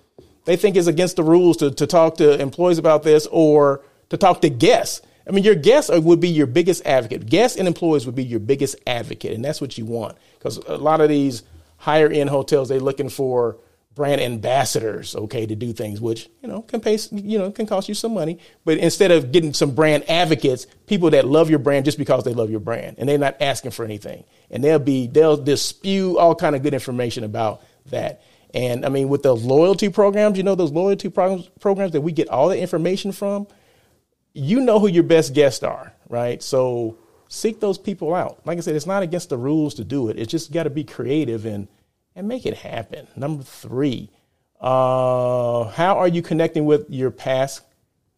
[0.45, 4.17] they think it's against the rules to, to talk to employees about this or to
[4.17, 5.01] talk to guests.
[5.27, 7.27] I mean, your guests would be your biggest advocate.
[7.27, 10.19] Guests and employees would be your biggest advocate, and that's what you want.
[10.39, 11.45] Because a lot of these
[11.81, 13.57] higher end hotels, they're looking for
[13.95, 17.89] brand ambassadors, okay, to do things, which you know can pay, you know, can cost
[17.89, 18.39] you some money.
[18.65, 22.35] But instead of getting some brand advocates, people that love your brand just because they
[22.35, 26.35] love your brand, and they're not asking for anything, and they'll be they'll spew all
[26.35, 28.23] kind of good information about that.
[28.53, 32.13] And I mean, with the loyalty programs, you know, those loyalty programs programs that we
[32.13, 33.47] get all the information from,
[34.35, 36.43] you know who your best guests are, right?
[36.43, 36.99] So
[37.31, 38.45] seek those people out.
[38.45, 40.19] Like I said, it's not against the rules to do it.
[40.19, 41.69] It's just got to be creative and
[42.15, 43.07] and make it happen.
[43.17, 44.11] Number three,
[44.61, 47.63] uh, how are you connecting with your past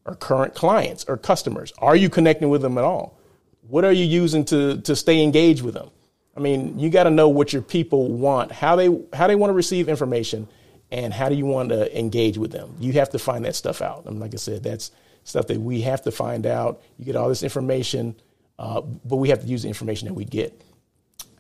[0.07, 1.73] or current clients or customers?
[1.79, 3.19] Are you connecting with them at all?
[3.69, 5.91] What are you using to, to stay engaged with them?
[6.35, 9.51] I mean, you got to know what your people want, how they how they want
[9.51, 10.49] to receive information,
[10.91, 12.75] and how do you want to engage with them.
[12.81, 14.07] You have to find that stuff out.
[14.07, 14.91] And like I said, that's
[15.25, 16.81] stuff that we have to find out.
[16.99, 18.17] You get all this information,
[18.63, 20.59] uh, but we have to use the information that we get.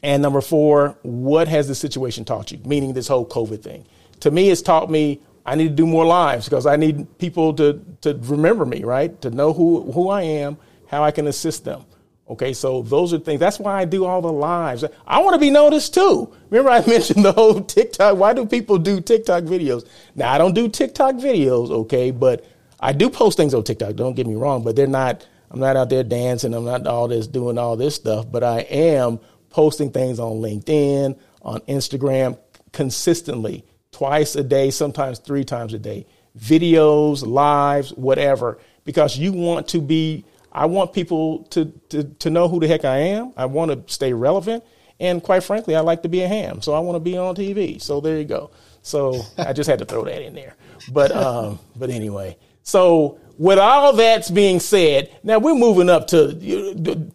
[0.03, 2.59] And number four, what has the situation taught you?
[2.67, 3.87] Meaning this whole COVID thing.
[4.21, 7.55] To me, it's taught me I need to do more lives because I need people
[7.55, 9.21] to, to remember me, right?
[9.23, 10.57] To know who, who I am,
[10.89, 11.85] how I can assist them.
[12.29, 13.41] Okay, so those are things.
[13.41, 14.85] That's why I do all the lives.
[15.07, 16.33] I want to be noticed too.
[16.51, 18.17] Remember, I mentioned the whole TikTok.
[18.17, 19.87] Why do people do TikTok videos?
[20.15, 22.45] Now, I don't do TikTok videos, okay, but
[22.81, 23.95] I do post things on TikTok.
[23.95, 25.27] Don't get me wrong, but they're not.
[25.53, 26.55] I'm not out there dancing.
[26.55, 28.27] I'm not all this doing all this stuff.
[28.31, 32.38] But I am posting things on LinkedIn, on Instagram
[32.73, 36.07] consistently, twice a day, sometimes three times a day,
[36.38, 42.49] videos, lives, whatever, because you want to be, I want people to, to, to know
[42.49, 43.35] who the heck I am.
[43.37, 44.65] I want to stay relevant.
[44.99, 46.62] And quite frankly, I like to be a ham.
[46.62, 47.81] So I want to be on TV.
[47.81, 48.51] So there you go.
[48.81, 50.57] So I just had to throw that in there.
[50.91, 56.29] But, um, but anyway, so with all that's being said, now we're moving up to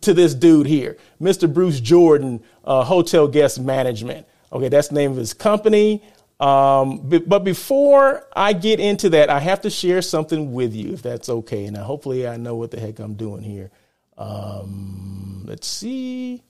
[0.02, 1.52] to this dude here, Mr.
[1.52, 4.28] Bruce Jordan, uh, Hotel Guest Management.
[4.52, 6.04] Okay, that's the name of his company.
[6.42, 11.02] Um, but before I get into that, I have to share something with you, if
[11.02, 11.64] that's okay.
[11.64, 13.72] And hopefully, I know what the heck I'm doing here.
[14.18, 16.44] Um, let's see.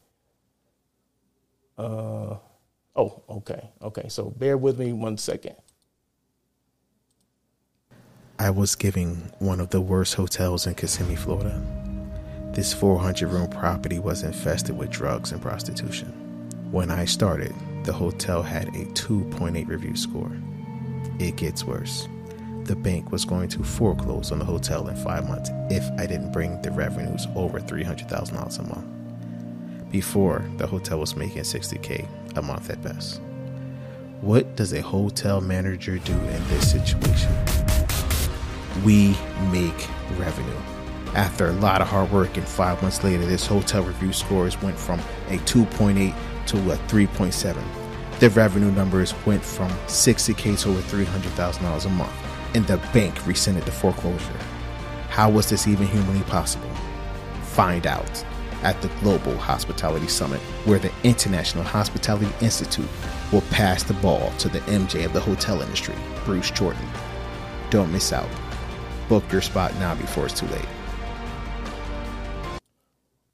[1.78, 2.38] Uh,
[2.96, 4.10] oh, okay, okay.
[4.10, 5.56] So bear with me one second.
[8.40, 11.60] I was giving one of the worst hotels in Kissimmee, Florida.
[12.52, 16.08] This 400 room property was infested with drugs and prostitution.
[16.70, 20.32] When I started, the hotel had a 2.8 review score.
[21.18, 22.08] It gets worse.
[22.66, 26.32] The bank was going to foreclose on the hotel in five months if I didn't
[26.32, 29.92] bring the revenues over $300,000 a month.
[29.92, 33.20] Before, the hotel was making 60K a month at best.
[34.22, 37.77] What does a hotel manager do in this situation?
[38.84, 39.18] We
[39.52, 39.88] make
[40.18, 40.60] revenue.
[41.14, 44.78] After a lot of hard work and five months later, this hotel review scores went
[44.78, 46.14] from a 2.8
[46.48, 47.64] to a 3.7.
[48.20, 52.12] The revenue numbers went from 60K to over $300,000 a month,
[52.56, 54.40] and the bank rescinded the foreclosure.
[55.10, 56.70] How was this even humanly possible?
[57.44, 58.26] Find out
[58.64, 62.90] at the Global Hospitality Summit, where the International Hospitality Institute
[63.32, 66.88] will pass the ball to the MJ of the hotel industry, Bruce Jordan.
[67.70, 68.30] Don't miss out.
[69.10, 70.66] Book your spot now before it's too late.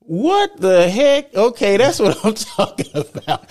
[0.05, 1.33] What the heck?
[1.33, 3.47] Okay, that's what I'm talking about.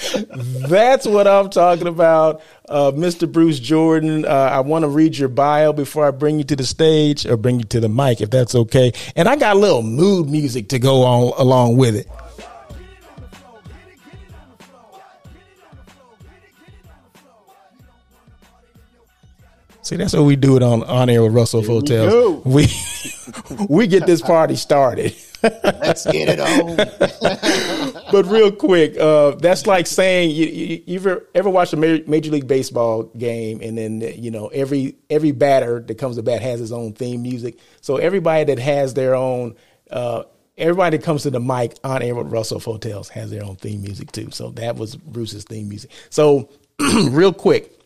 [0.69, 2.43] that's what I'm talking about.
[2.69, 3.31] Uh, Mr.
[3.31, 6.65] Bruce Jordan, uh, I want to read your bio before I bring you to the
[6.65, 8.93] stage or bring you to the mic, if that's okay.
[9.17, 12.07] And I got a little mood music to go on along with it.
[19.83, 22.45] See, that's what we do it on on air with Russell Hotels.
[22.45, 22.68] We
[23.68, 25.14] we get this party started.
[25.42, 26.77] Let's get it on.
[28.12, 32.31] but real quick, uh, that's like saying you, you, you ever ever watch a Major
[32.31, 36.61] League Baseball game, and then you know every every batter that comes to bat has
[36.61, 37.59] his own theme music.
[37.81, 39.57] So everybody that has their own.
[39.90, 40.25] Uh,
[40.59, 43.83] everybody that comes to the mic on air with Russell Hotels has their own theme
[43.83, 44.31] music too.
[44.31, 45.90] So that was Bruce's theme music.
[46.09, 47.82] So real quick,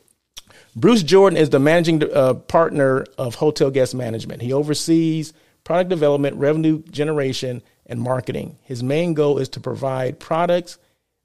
[0.76, 4.42] Bruce Jordan is the managing uh, partner of Hotel Guest Management.
[4.42, 5.32] He oversees
[5.64, 8.58] product development, revenue generation, and marketing.
[8.62, 10.76] His main goal is to provide products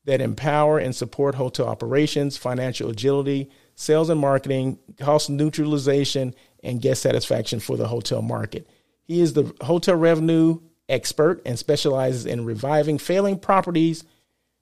[0.06, 6.34] that empower and support hotel operations, financial agility, sales and marketing, cost neutralization,
[6.64, 8.70] and guest satisfaction for the hotel market.
[9.04, 14.06] He is the hotel revenue expert and specializes in reviving failing properties.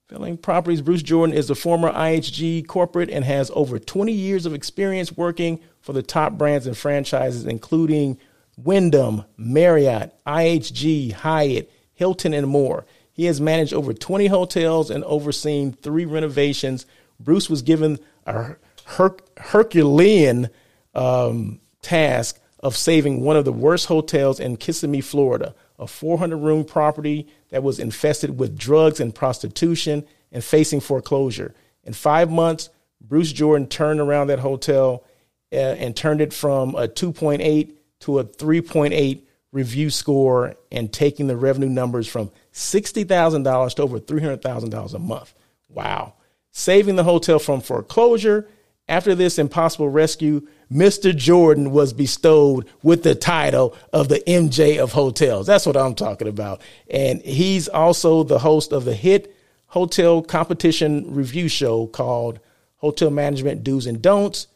[0.10, 0.82] Failing properties.
[0.82, 5.60] Bruce Jordan is a former IHG corporate and has over 20 years of experience working
[5.82, 8.18] for the top brands and franchises, including
[8.58, 12.88] Wyndham, Marriott, IHG, Hyatt, Hilton, and more.
[13.14, 16.88] He has managed over 20 hotels and overseen three renovations.
[17.20, 20.50] Bruce was given a Her- Herculean
[20.96, 26.66] um, task of saving one of the worst hotels in Kissimmee, Florida, a 400 room
[26.66, 31.54] property that was infested with drugs and prostitution and facing foreclosure.
[31.84, 32.70] In five months,
[33.02, 35.04] Bruce Jordan turned around that hotel
[35.52, 41.36] uh, and turned it from a 2.8 to a 3.8 review score and taking the
[41.36, 45.34] revenue numbers from $60,000 to over $300,000 a month.
[45.70, 46.14] Wow.
[46.52, 48.48] Saving the hotel from foreclosure.
[48.88, 51.16] After this impossible rescue, Mr.
[51.16, 55.48] Jordan was bestowed with the title of the MJ of hotels.
[55.48, 56.62] That's what I'm talking about.
[56.90, 59.36] And he's also the host of the hit
[59.68, 62.40] hotel competition review show called
[62.78, 64.48] Hotel Management Do's and Don'ts,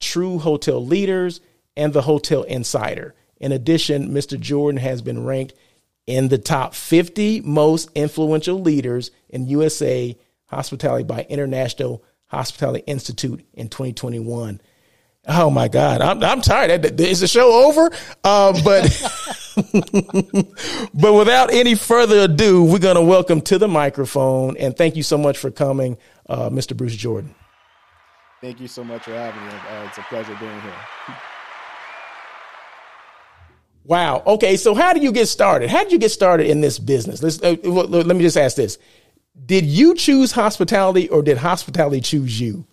[0.00, 1.40] True Hotel Leaders,
[1.76, 3.14] and the Hotel Insider.
[3.38, 4.38] In addition, Mr.
[4.38, 5.54] Jordan has been ranked
[6.06, 13.68] in the top 50 most influential leaders in USA hospitality by International Hospitality Institute in
[13.68, 14.60] 2021.
[15.30, 17.00] Oh my God, I'm, I'm tired.
[17.00, 17.90] Is the show over?
[18.24, 18.84] Uh, but
[20.94, 25.02] but without any further ado, we're going to welcome to the microphone and thank you
[25.02, 25.98] so much for coming,
[26.30, 26.74] uh, Mr.
[26.74, 27.34] Bruce Jordan.
[28.40, 29.52] Thank you so much for having me.
[29.52, 31.16] Uh, it's a pleasure being here.
[33.84, 34.22] Wow.
[34.26, 34.56] Okay.
[34.56, 35.68] So how did you get started?
[35.68, 37.22] How did you get started in this business?
[37.22, 38.78] Let's, uh, let me just ask this.
[39.44, 42.66] Did you choose hospitality or did hospitality choose you?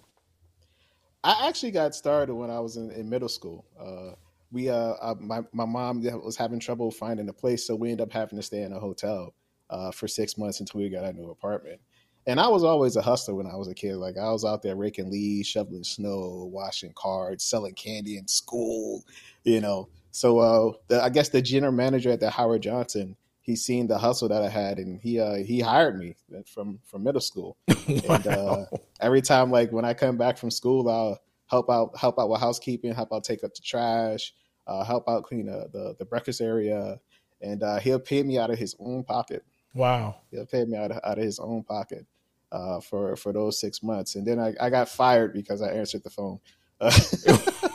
[1.25, 3.65] I actually got started when I was in, in middle school.
[3.79, 4.13] Uh,
[4.51, 7.65] we, uh, uh, my, my mom was having trouble finding a place.
[7.65, 9.33] So we ended up having to stay in a hotel
[9.71, 11.81] uh, for six months until we got a new apartment.
[12.27, 13.95] And I was always a hustler when I was a kid.
[13.95, 19.03] Like I was out there raking leaves, shoveling snow, washing cards, selling candy in school,
[19.43, 19.89] you know.
[20.11, 23.15] So uh, the, I guess the general manager at the Howard Johnson,
[23.45, 26.15] he seen the hustle that I had, and he uh, he hired me
[26.51, 27.57] from from middle school.
[27.67, 27.75] wow.
[27.87, 28.65] And uh,
[28.99, 32.41] every time, like when I come back from school, I'll help out help out with
[32.41, 34.33] housekeeping, help out take up the trash,
[34.65, 36.99] uh, help out clean the, the, the breakfast area,
[37.39, 39.45] and uh, he'll pay me out of his own pocket.
[39.75, 42.07] Wow, he'll pay me out of, out of his own pocket
[42.51, 46.03] uh, for for those six months, and then I, I got fired because I answered
[46.03, 46.39] the phone.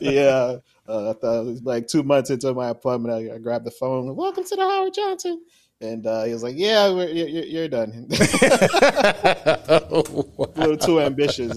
[0.00, 0.56] yeah,
[0.88, 3.14] uh, I thought it was like two months into my appointment.
[3.14, 4.16] I, I grabbed the phone.
[4.16, 5.42] Welcome to the Howard Johnson.
[5.80, 8.08] And uh, he was like, "Yeah, you're, you're, you're done.
[8.10, 8.18] a
[10.56, 11.52] little too ambitious."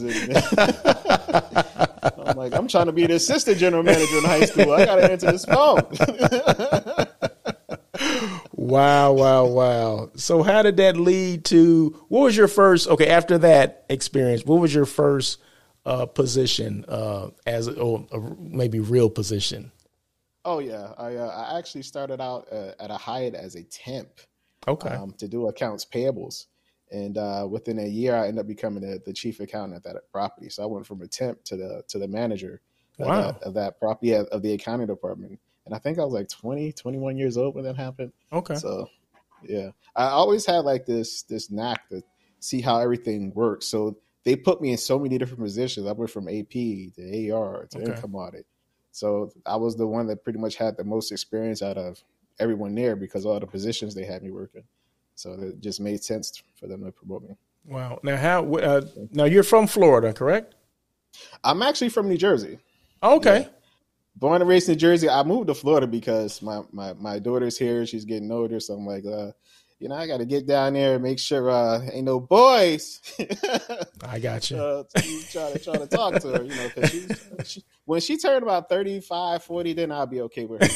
[2.17, 4.73] I'm like, "I'm trying to be the assistant general manager in high school.
[4.73, 5.81] I got to answer this phone."
[8.51, 10.11] wow, wow, wow.
[10.15, 12.05] So, how did that lead to?
[12.09, 12.87] What was your first?
[12.89, 15.39] Okay, after that experience, what was your first
[15.85, 18.07] uh, position uh, as, or
[18.39, 19.71] maybe real position?
[20.43, 24.09] Oh yeah, I uh, I actually started out uh, at a Hyatt as a temp.
[24.67, 24.89] Okay.
[24.89, 26.45] Um, to do accounts payables,
[26.91, 30.11] and uh, within a year, I ended up becoming the, the, chief accountant at that
[30.11, 30.49] property.
[30.49, 32.61] So I went from a temp to the to the manager
[32.97, 33.07] wow.
[33.07, 35.39] of, that, of that property of the accounting department.
[35.65, 38.11] And I think I was like 20, 21 years old when that happened.
[38.33, 38.55] Okay.
[38.55, 38.87] So
[39.43, 42.03] yeah, I always had like this this knack to
[42.39, 43.67] see how everything works.
[43.67, 45.87] So they put me in so many different positions.
[45.87, 47.91] I went from AP to AR to okay.
[47.91, 48.45] income audit.
[48.91, 52.03] So I was the one that pretty much had the most experience out of
[52.39, 54.63] everyone there because all the positions they had me working.
[55.15, 57.35] So it just made sense for them to promote me.
[57.65, 57.99] Wow.
[58.03, 58.53] Now how?
[58.55, 60.55] Uh, now you're from Florida, correct?
[61.43, 62.59] I'm actually from New Jersey.
[63.03, 63.41] Okay.
[63.41, 63.47] Yeah.
[64.15, 65.09] Born and raised in Jersey.
[65.09, 67.85] I moved to Florida because my my my daughter's here.
[67.85, 69.31] She's getting older, so I'm like, uh,
[69.81, 73.01] you know, I got to get down there and make sure uh, ain't no boys.
[74.03, 74.57] I got you.
[74.57, 74.83] Uh,
[75.31, 77.07] try to try to talk to her, you know, because she,
[77.45, 80.67] she, when she turned about 35, 40, then I'll be okay with her.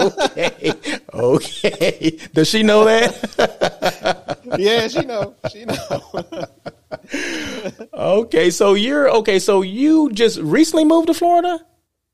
[0.00, 0.80] okay,
[1.12, 2.18] okay.
[2.32, 4.38] Does she know that?
[4.58, 5.34] yeah, she know.
[5.52, 6.02] She know.
[7.92, 9.38] okay, so you're okay.
[9.38, 11.60] So you just recently moved to Florida?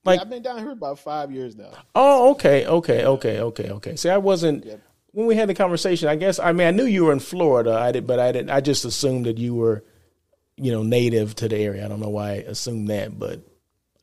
[0.05, 1.71] Like yeah, I've been down here about five years now.
[1.95, 3.97] Oh, okay, okay, okay, okay, okay.
[3.97, 4.65] See, I wasn't.
[4.65, 4.81] Yep
[5.13, 7.75] when we had the conversation, I guess I mean I knew you were in Florida,
[7.75, 8.51] I did, but I didn't.
[8.51, 9.85] I just assumed that you were,
[10.57, 11.85] you know, native to the area.
[11.85, 13.41] I don't know why I assumed that, but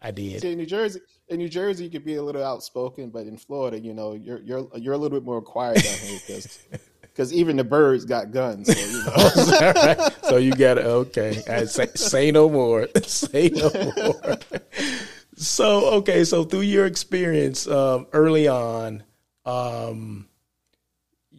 [0.01, 0.41] I did.
[0.41, 3.37] See, in New Jersey, in New Jersey, you could be a little outspoken, but in
[3.37, 6.59] Florida, you know, you're you're you're a little bit more quiet down here because
[7.01, 8.71] because even the birds got guns.
[8.71, 9.71] So you, know.
[9.75, 10.25] right?
[10.25, 11.41] so you got to okay.
[11.47, 12.87] I say, say no more.
[13.03, 14.37] say no more.
[15.39, 19.03] So okay, so through your experience um, early on.
[19.45, 20.29] Um,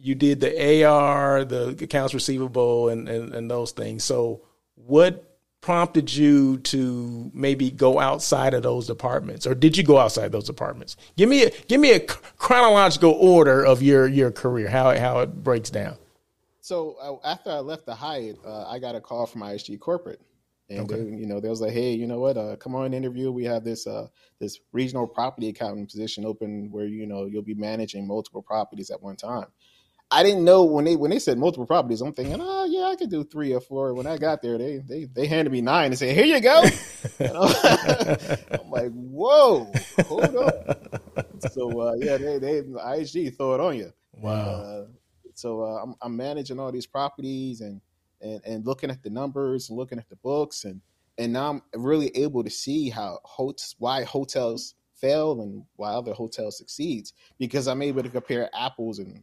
[0.01, 4.03] you did the AR, the accounts receivable, and, and, and those things.
[4.03, 4.41] So,
[4.75, 10.31] what prompted you to maybe go outside of those departments, or did you go outside
[10.31, 10.97] those departments?
[11.17, 15.43] Give me a give me a chronological order of your your career, how how it
[15.43, 15.97] breaks down.
[16.61, 20.21] So uh, after I left the Hyatt, uh, I got a call from IHG corporate,
[20.71, 21.03] and okay.
[21.03, 22.37] they, you know, they was like, "Hey, you know what?
[22.37, 23.31] Uh, come on, interview.
[23.31, 24.07] We have this uh,
[24.39, 29.01] this regional property accounting position open where you know you'll be managing multiple properties at
[29.01, 29.47] one time."
[30.13, 32.01] I didn't know when they when they said multiple properties.
[32.01, 33.93] I'm thinking, oh yeah, I could do three or four.
[33.93, 36.61] When I got there, they they they handed me nine and said, "Here you go."
[37.19, 39.71] I'm like, "Whoa,
[40.05, 40.87] hold up."
[41.51, 43.93] So uh, yeah, they they IHG throw it on you.
[44.13, 44.33] Wow.
[44.33, 44.85] Uh,
[45.33, 47.81] so uh, I'm, I'm managing all these properties and,
[48.21, 50.81] and and looking at the numbers and looking at the books and
[51.17, 56.13] and now I'm really able to see how hot- why hotels fail and why other
[56.13, 59.21] hotels succeeds because I'm able to compare apples and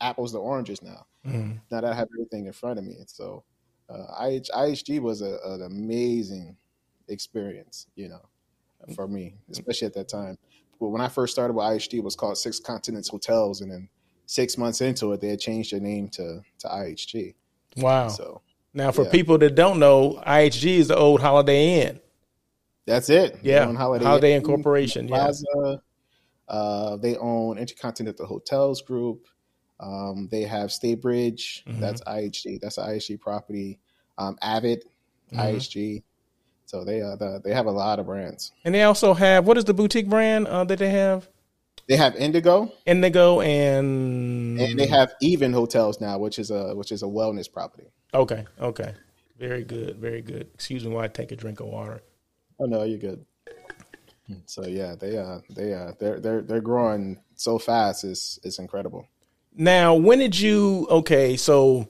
[0.00, 1.06] apples to oranges now.
[1.26, 1.52] Mm-hmm.
[1.70, 3.44] Now that I have everything in front of me, so
[3.88, 6.56] uh, IH, IHG was a, an amazing
[7.08, 8.24] experience, you know,
[8.94, 10.38] for me, especially at that time.
[10.78, 13.88] But when I first started with IHG, it was called Six Continents Hotels, and then
[14.26, 17.34] six months into it, they had changed their name to to IHG.
[17.76, 18.08] Wow!
[18.08, 18.42] So
[18.72, 19.10] now, for yeah.
[19.10, 22.00] people that don't know, IHG is the old Holiday Inn.
[22.86, 23.38] That's it.
[23.42, 25.08] Yeah, Holiday, Holiday Inn Corporation.
[25.08, 25.44] Plaza.
[25.56, 25.76] Yeah.
[26.48, 29.26] Uh, they own Intercontinental Hotels Group.
[29.78, 31.80] Um, they have Staybridge, mm-hmm.
[31.80, 33.78] that's IHG, that's IHG property.
[34.18, 34.84] Um, Avid,
[35.32, 35.40] mm-hmm.
[35.40, 36.02] IHG.
[36.66, 38.52] So they uh, the, they have a lot of brands.
[38.64, 41.28] And they also have what is the boutique brand uh, that they have?
[41.90, 46.92] They have Indigo, Indigo, and and they have Even Hotels now, which is a which
[46.92, 47.90] is a wellness property.
[48.14, 48.94] Okay, okay,
[49.40, 50.48] very good, very good.
[50.54, 52.00] Excuse me while I take a drink of water.
[52.60, 53.26] Oh no, you're good.
[54.46, 58.04] So yeah, they uh they uh they're they're they're growing so fast.
[58.04, 59.08] It's it's incredible.
[59.52, 60.86] Now, when did you?
[60.88, 61.88] Okay, so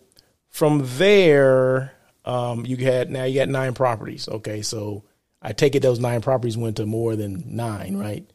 [0.49, 1.93] from there,
[2.25, 4.31] um, you had now you got nine properties.
[4.31, 5.05] Okay, so
[5.43, 8.27] I take it those nine properties went to more than nine, right?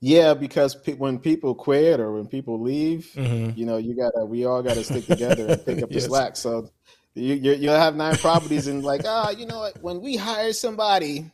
[0.00, 3.58] Yeah, because pe- when people quit or when people leave, mm-hmm.
[3.58, 6.04] you know, you gotta we all gotta stick together and pick up yes.
[6.04, 6.36] the slack.
[6.36, 6.70] So
[7.18, 10.16] you, you will have nine properties and like ah oh, you know what when we
[10.16, 11.30] hire somebody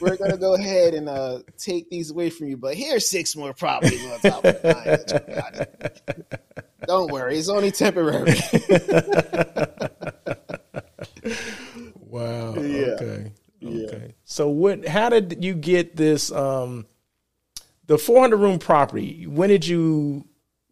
[0.00, 3.52] we're gonna go ahead and uh, take these away from you but here's six more
[3.54, 4.98] properties on top of nine
[6.86, 8.32] don't worry it's only temporary
[12.00, 12.96] wow yeah.
[12.98, 13.32] okay
[13.64, 14.86] okay So what?
[14.86, 16.32] How did you get this?
[16.32, 16.86] Um,
[17.86, 19.26] the 400 room property.
[19.26, 20.26] When did you?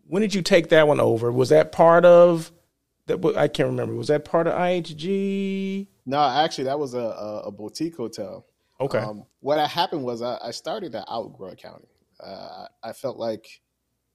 [0.07, 1.33] When did you take that one over?
[1.33, 2.53] Was that part of?
[3.07, 3.95] That I can't remember.
[3.95, 5.87] Was that part of IHG?
[6.07, 8.47] No, actually, that was a, a, boutique hotel.
[8.81, 8.99] Okay.
[8.99, 11.87] Um, what happened was I, I started to outgrow accounting.
[12.23, 13.47] Uh, I felt like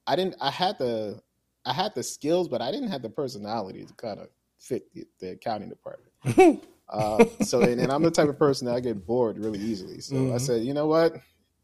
[0.06, 0.36] I didn't.
[0.40, 1.20] I had the
[1.64, 4.28] I had the skills, but I didn't have the personality to kind of
[4.58, 6.64] fit the, the accounting department.
[6.88, 10.00] uh, so, and, and, I'm the type of person that I get bored really easily.
[10.00, 10.34] So mm-hmm.
[10.34, 11.16] I said, you know what?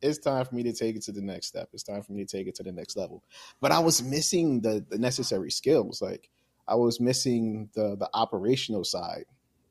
[0.05, 1.71] It's time for me to take it to the next step.
[1.73, 3.25] It's time for me to take it to the next level.
[3.61, 6.03] But I was missing the the necessary skills.
[6.03, 6.29] Like
[6.69, 9.25] I was missing the the operational side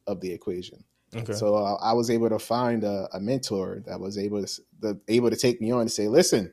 [0.07, 0.83] of the equation.
[1.15, 1.33] Okay.
[1.33, 4.99] So uh, I was able to find a, a mentor that was able to the,
[5.07, 6.51] able to take me on and say, "Listen,"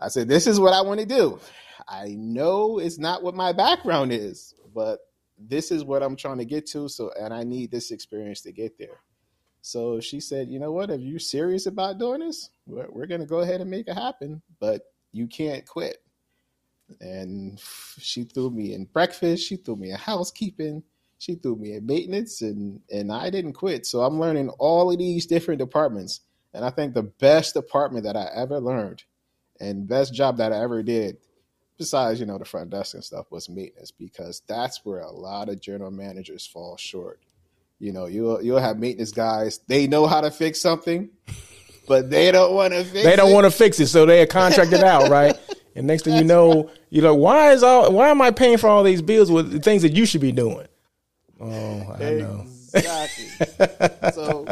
[0.00, 1.38] I said, "This is what I want to do.
[1.86, 5.00] I know it's not what my background is, but
[5.38, 6.88] this is what I'm trying to get to.
[6.88, 9.00] So, and I need this experience to get there."
[9.62, 10.90] So she said, "You know what?
[10.90, 13.94] If you're serious about doing this, we're, we're going to go ahead and make it
[13.94, 14.82] happen, but
[15.12, 15.98] you can't quit."
[17.00, 17.58] And
[17.98, 19.46] she threw me in breakfast.
[19.46, 20.82] She threw me in housekeeping
[21.22, 23.86] she threw me in maintenance and and I didn't quit.
[23.86, 26.20] So I'm learning all of these different departments.
[26.52, 29.04] And I think the best department that I ever learned
[29.60, 31.18] and best job that I ever did,
[31.78, 35.48] besides, you know, the front desk and stuff, was maintenance because that's where a lot
[35.48, 37.20] of general managers fall short.
[37.82, 41.10] You know, you'll you'll have maintenance guys, they know how to fix something,
[41.88, 44.72] but they don't want to fix They don't want to fix it, so they contract
[44.72, 45.36] it out, right?
[45.74, 48.68] And next thing you know, you're like, why is all why am I paying for
[48.68, 50.66] all these bills with things that you should be doing?
[51.40, 52.46] Oh, I know.
[52.74, 54.10] Exactly.
[54.12, 54.46] so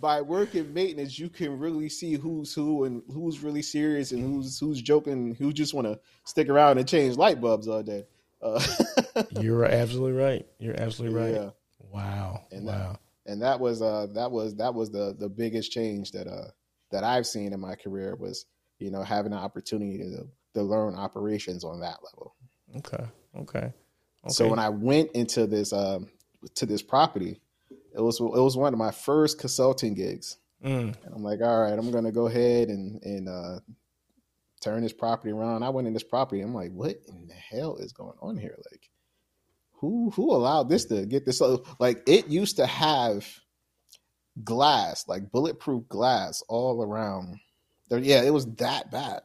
[0.00, 4.58] by working maintenance, you can really see who's who and who's really serious and who's
[4.58, 8.06] who's joking, who just want to stick around and change light bulbs all day.
[8.40, 8.62] Uh,
[9.40, 10.46] You're absolutely right.
[10.58, 11.34] You're absolutely right.
[11.34, 11.50] Yeah.
[11.96, 12.44] Wow.
[12.52, 12.72] And wow.
[12.72, 16.48] That, and that was uh that was that was the the biggest change that uh
[16.92, 18.46] that I've seen in my career was
[18.78, 22.34] you know having an opportunity to to learn operations on that level.
[22.76, 23.04] Okay.
[23.36, 23.58] Okay.
[23.58, 23.72] Okay.
[24.28, 26.08] So when I went into this um,
[26.56, 27.40] to this property,
[27.94, 30.38] it was it was one of my first consulting gigs.
[30.64, 30.94] Mm.
[31.04, 33.60] And I'm like, all right, I'm gonna go ahead and and uh,
[34.60, 35.62] turn this property around.
[35.62, 36.40] I went in this property.
[36.40, 38.56] I'm like, what in the hell is going on here?
[38.70, 38.90] Like,
[39.78, 41.40] who who allowed this to get this?
[41.78, 43.26] Like, it used to have
[44.44, 47.38] glass, like bulletproof glass, all around.
[47.88, 49.20] There, yeah, it was that bad.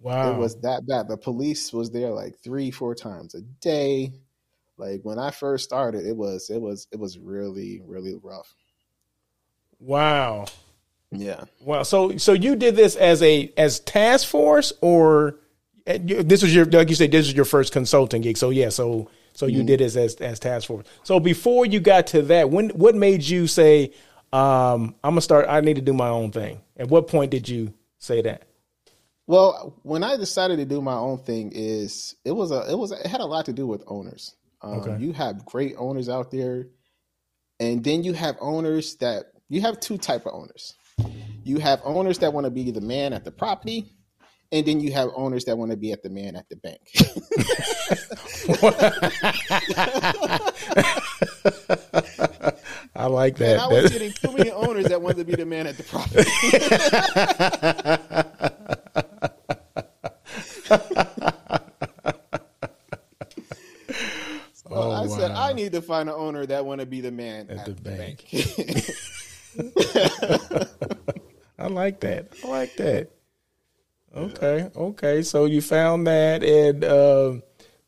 [0.00, 1.08] Wow, it was that bad.
[1.08, 4.12] The police was there like three, four times a day.
[4.76, 8.54] Like when I first started, it was it was it was really really rough.
[9.78, 10.46] Wow.
[11.10, 11.44] Yeah.
[11.60, 11.84] Wow.
[11.84, 15.38] So so you did this as a as task force or
[15.86, 18.36] this was your like you said this was your first consulting gig.
[18.36, 18.70] So yeah.
[18.70, 19.66] So so you mm-hmm.
[19.66, 20.86] did this as as task force.
[21.02, 23.92] So before you got to that, when what made you say
[24.34, 25.46] um, I'm gonna start?
[25.48, 26.60] I need to do my own thing.
[26.76, 28.42] At what point did you say that?
[29.28, 32.90] Well, when I decided to do my own thing, is it was a it was
[32.90, 34.34] it had a lot to do with owners.
[34.60, 34.96] Um, okay.
[34.98, 36.66] You have great owners out there,
[37.60, 40.74] and then you have owners that you have two type of owners.
[41.44, 43.92] You have owners that want to be the man at the property,
[44.54, 46.78] and then you have owners that want to be at the man at the bank.
[52.94, 53.54] I like that.
[53.54, 55.82] And I was getting too many owners that wanted to be the man at the
[55.82, 56.30] property.
[64.76, 65.06] Oh, I wow.
[65.06, 67.66] said I need to find an owner that want to be the man at, at
[67.66, 68.24] the, the, bank.
[68.32, 68.90] bank.
[71.60, 72.32] I like that.
[72.42, 73.12] I like that.
[74.16, 75.22] Okay, okay.
[75.22, 77.34] So you found that, and uh,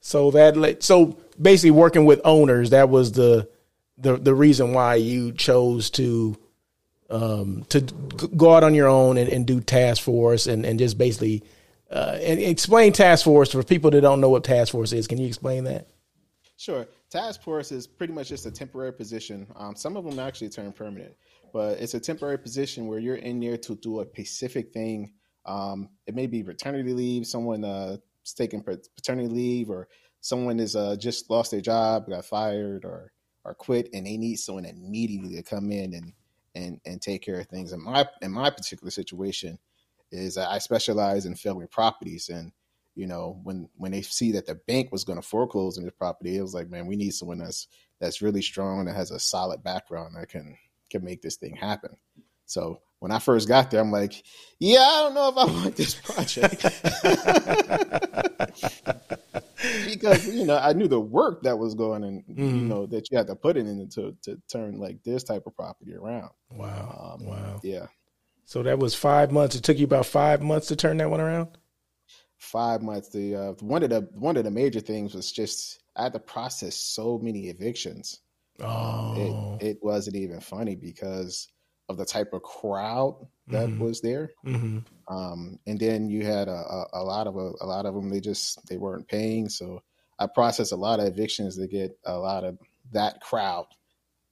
[0.01, 2.71] so that so basically working with owners.
[2.71, 3.49] That was the
[3.99, 6.37] the the reason why you chose to
[7.11, 10.99] um, to go out on your own and, and do task force and and just
[10.99, 11.43] basically
[11.91, 15.07] uh, and explain task force for people that don't know what task force is.
[15.07, 15.87] Can you explain that?
[16.57, 16.87] Sure.
[17.11, 19.47] Task force is pretty much just a temporary position.
[19.57, 21.15] Um, some of them actually turn permanent,
[21.53, 25.13] but it's a temporary position where you're in there to do a specific thing.
[25.47, 29.89] Um, it may be paternity leave, someone uh, is taking paternity leave, or
[30.21, 33.13] someone is uh, just lost their job, got fired, or
[33.45, 36.13] or quit, and they need someone immediately to come in and
[36.55, 37.73] and and take care of things.
[37.73, 39.59] In my in my particular situation,
[40.11, 42.53] is I specialize in failing properties and
[42.97, 45.93] you know, when when they see that the bank was going to foreclose on this
[45.93, 47.69] property, it was like, man, we need someone that's
[48.01, 50.57] that's really strong that has a solid background that can
[50.91, 51.95] can make this thing happen.
[52.47, 54.25] So when I first got there, I'm like,
[54.59, 56.61] yeah, I don't know if I want this project.
[59.87, 62.67] because you know I knew the work that was going and you Mhm.
[62.67, 65.55] know that you had to put it in to to turn like this type of
[65.55, 66.31] property around.
[66.51, 67.17] Wow.
[67.21, 67.61] Um, wow.
[67.63, 67.87] Yeah,
[68.45, 69.55] So that was five months.
[69.55, 71.57] It took you about five months to turn that one around?
[72.39, 73.09] five months.
[73.11, 76.19] The uh, one of the one of the major things was just I had to
[76.19, 78.19] process so many evictions.
[78.61, 79.59] Oh.
[79.61, 81.47] It it wasn't even funny because
[81.89, 83.79] of the type of crowd that Mhm.
[83.79, 84.31] was there.
[84.45, 84.79] hmm
[85.09, 88.09] um, and then you had a, a, a lot of a, a lot of them
[88.09, 89.81] they just they weren't paying so
[90.19, 92.59] i processed a lot of evictions to get a lot of
[92.93, 93.67] that crowd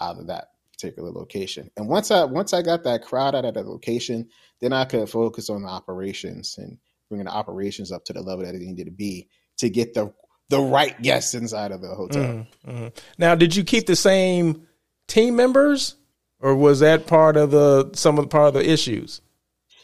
[0.01, 3.55] out of that particular location and once i once i got that crowd out of
[3.55, 4.29] that location
[4.61, 6.77] then i could focus on the operations and
[7.09, 10.13] bringing the operations up to the level that it needed to be to get the
[10.49, 12.97] the right guests inside of the hotel Mhm, mhm.
[13.17, 14.67] Now, did you keep the same
[15.07, 15.95] team members,
[16.41, 19.21] or was that part of the some of the part of the issues?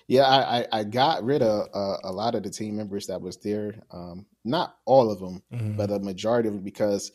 [0.08, 3.20] Yeah, I, I, I got rid of uh, a lot of the team members that
[3.20, 3.80] was there.
[3.92, 5.76] Um, not all of them, Mhm.
[5.76, 7.12] but a majority of them because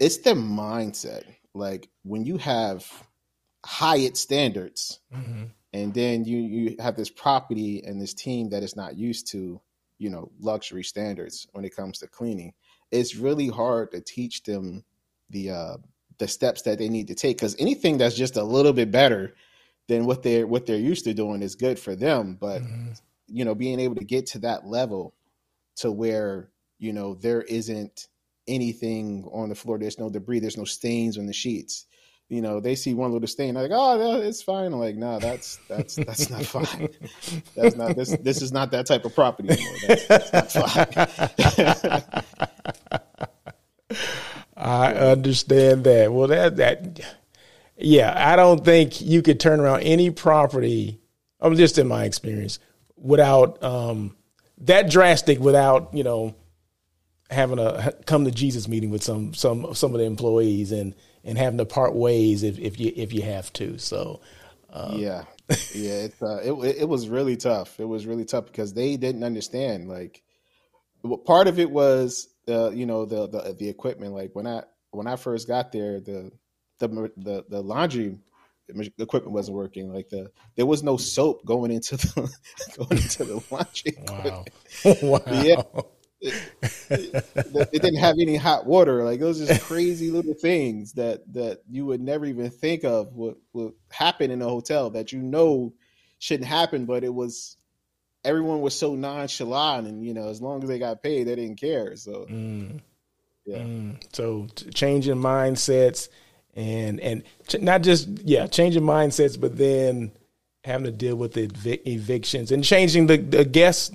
[0.00, 1.22] it's the mindset.
[1.54, 2.84] Like when you have
[3.64, 5.50] Hyatt standards, Mhm.
[5.72, 9.60] and then you you have this property and this team that is not used to,
[9.98, 12.54] you know, luxury standards when it comes to cleaning.
[12.90, 14.84] It's really hard to teach them
[15.30, 15.76] the uh,
[16.18, 19.34] the steps that they need to take because anything that's just a little bit better
[19.88, 22.36] than what they're what they're used to doing is good for them.
[22.40, 23.00] But Mhm.
[23.28, 25.14] you know, being able to get to that level
[25.76, 28.08] to where, you know, there isn't
[28.48, 31.86] anything on the floor, there's no debris, there's no stains on the sheets.
[32.28, 34.72] You know, they see one little stain, like, oh, it's fine.
[34.72, 36.88] I'm like, no, that's that's that's not fine.
[37.54, 38.16] That's not this.
[38.16, 39.76] This is not that type of property anymore.
[40.08, 40.94] That's, that's not
[41.92, 42.22] fine.
[44.66, 46.12] I understand that.
[46.12, 47.00] Well, that that
[47.76, 51.00] yeah, I don't think you could turn around any property.
[51.40, 52.58] I'm just in my experience
[52.96, 54.16] without um,
[54.58, 56.34] that drastic, without you know
[57.30, 61.38] having a come to Jesus meeting with some some some of the employees and and
[61.38, 63.78] having to part ways if if you if you have to.
[63.78, 64.20] So
[64.96, 65.24] yeah,
[65.74, 66.06] yeah.
[66.06, 67.78] It's uh, it it was really tough.
[67.78, 69.88] It was really tough because they didn't understand.
[69.88, 70.24] Like,
[71.24, 74.12] part of it was the you know the the the equipment.
[74.14, 76.30] Like when I when I first got there, the
[76.78, 78.18] the the, the laundry
[78.98, 79.92] equipment wasn't working.
[79.92, 82.36] Like the there was no soap going into the
[82.76, 83.96] going into the laundry.
[84.08, 84.44] wow,
[85.02, 85.62] wow, Yeah.
[86.90, 89.04] it didn't have any hot water.
[89.04, 93.36] Like those just crazy little things that that you would never even think of would
[93.52, 95.74] would happen in a hotel that you know
[96.18, 97.55] shouldn't happen, but it was
[98.26, 101.60] everyone was so nonchalant and you know as long as they got paid they didn't
[101.60, 101.96] care.
[101.96, 102.80] So Mm.
[103.46, 103.58] yeah.
[103.58, 103.96] Mm.
[104.12, 106.08] So changing mindsets
[106.54, 110.12] and and ch- not just yeah changing mindsets, but then
[110.64, 113.94] having to deal with the evic- evictions and changing the the guest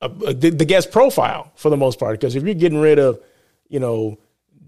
[0.00, 2.18] uh, uh, the, the guest profile for the most part.
[2.18, 3.20] Because if you're getting rid of
[3.68, 4.18] you know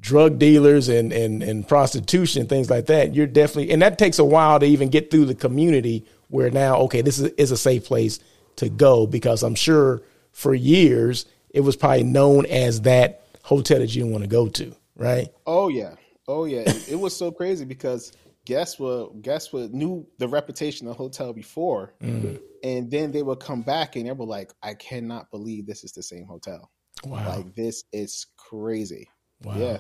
[0.01, 4.25] drug dealers and and and prostitution things like that, you're definitely and that takes a
[4.25, 7.85] while to even get through the community where now okay this is is a safe
[7.85, 8.19] place
[8.57, 13.95] to go because I'm sure for years it was probably known as that hotel that
[13.95, 15.29] you didn't want to go to, right?
[15.47, 15.95] Oh yeah,
[16.29, 16.65] oh yeah.
[16.89, 18.13] It, was so crazy because
[18.45, 22.41] guests were guests were knew the reputation of the hotel before, mm.
[22.63, 25.93] and then they would come back and they were like, "I cannot believe this is
[25.93, 26.71] the same hotel.
[27.05, 27.37] Wow.
[27.37, 29.09] Like this is crazy."
[29.43, 29.57] Wow.
[29.57, 29.79] Yeah,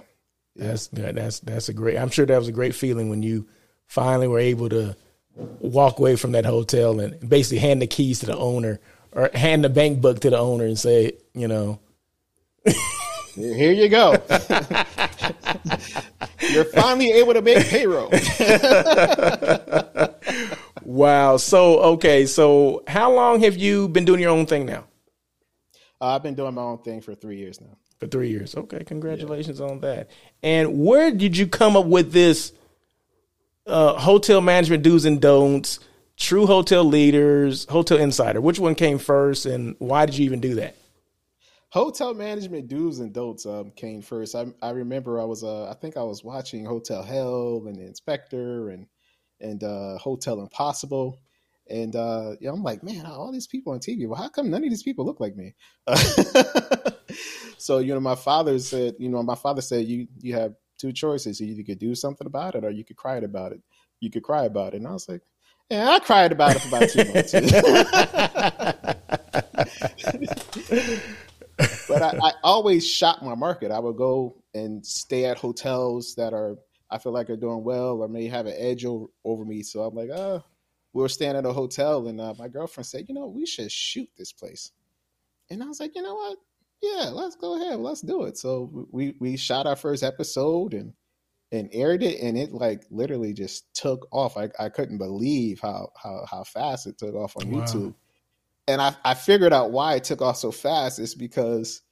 [0.56, 1.96] That's that, that's that's a great.
[1.96, 3.48] I'm sure that was a great feeling when you
[3.86, 4.96] finally were able to
[5.36, 8.80] walk away from that hotel and basically hand the keys to the owner
[9.12, 11.80] or hand the bank book to the owner and say, you know,
[13.34, 14.12] here you go.
[16.50, 18.10] You're finally able to make payroll.
[20.82, 21.36] wow.
[21.36, 24.84] So okay, so how long have you been doing your own thing now?
[26.00, 27.76] Uh, I've been doing my own thing for three years now.
[28.00, 28.56] For three years.
[28.56, 30.10] Okay, congratulations on that.
[30.42, 32.52] And where did you come up with this
[33.66, 35.80] uh, hotel management do's and don'ts,
[36.16, 38.40] true hotel leaders, hotel insider?
[38.40, 40.76] Which one came first, and why did you even do that?
[41.70, 44.34] Hotel management do's and don'ts um, came first.
[44.34, 47.86] I, I remember I was uh, I think I was watching Hotel Hell and the
[47.86, 48.86] Inspector and
[49.40, 51.18] and uh, Hotel Impossible,
[51.68, 54.06] and uh, yeah, I'm like, man, all these people on TV.
[54.06, 55.54] Well, how come none of these people look like me?
[57.58, 60.92] so you know, my father said, you know, my father said, you you have two
[60.92, 61.40] choices.
[61.40, 63.62] You could do something about it, or you could cry about it.
[64.00, 65.22] You could cry about it, and I was like,
[65.70, 67.32] yeah, I cried about it for about two months.
[71.88, 73.70] but I, I, always shop my market.
[73.70, 76.56] I would go and stay at hotels that are
[76.90, 79.62] I feel like are doing well or may have an edge over, over me.
[79.62, 80.42] So I'm like, oh,
[80.92, 83.72] we were staying at a hotel, and uh, my girlfriend said, you know, we should
[83.72, 84.72] shoot this place.
[85.48, 86.36] And I was like, you know what?
[86.82, 88.36] Yeah, let's go ahead, let's do it.
[88.36, 90.92] So we we shot our first episode and
[91.52, 94.36] and aired it, and it like literally just took off.
[94.36, 97.60] I I couldn't believe how how how fast it took off on wow.
[97.60, 97.94] YouTube.
[98.66, 101.82] And I I figured out why it took off so fast is because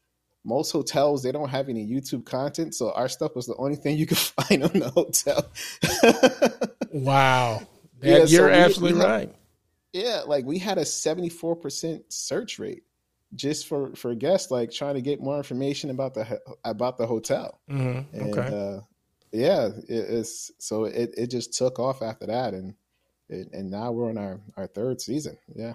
[0.45, 3.97] most hotels they don't have any YouTube content, so our stuff was the only thing
[3.97, 5.49] you could find on the hotel.
[6.93, 7.63] wow,
[8.01, 9.35] that, yeah, you're so we, absolutely we had, right.
[9.93, 12.83] Yeah, like we had a seventy four percent search rate
[13.35, 17.61] just for for guests like trying to get more information about the about the hotel.
[17.71, 18.17] Mm-hmm.
[18.17, 18.57] And, okay.
[18.57, 18.81] Uh,
[19.33, 22.75] yeah, it, it's so it it just took off after that, and
[23.29, 25.37] it, and now we're on our our third season.
[25.55, 25.75] Yeah.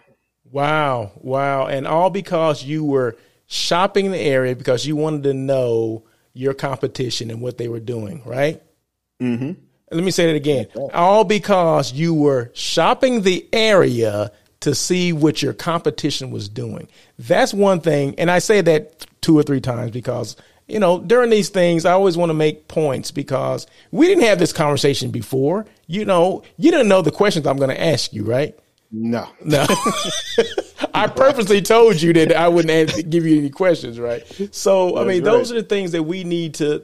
[0.51, 1.11] Wow!
[1.15, 1.67] Wow!
[1.67, 6.03] And all because you were shopping the area because you wanted to know
[6.33, 8.61] your competition and what they were doing, right?
[9.21, 9.53] Mm-hmm.
[9.91, 10.67] Let me say that again.
[10.93, 14.31] All because you were shopping the area
[14.65, 16.87] to see what your competition was doing.
[17.19, 18.15] That's one thing.
[18.17, 20.35] And I say that two or three times because,
[20.67, 24.39] you know, during these things, I always want to make points because we didn't have
[24.39, 25.67] this conversation before.
[25.85, 28.57] You know, you didn't know the questions I'm going to ask you, right?
[28.91, 29.29] No.
[29.43, 29.67] No.
[30.95, 34.23] I purposely told you that I wouldn't give you any questions, right?
[34.49, 35.23] So, I mean, right.
[35.23, 36.83] those are the things that we need to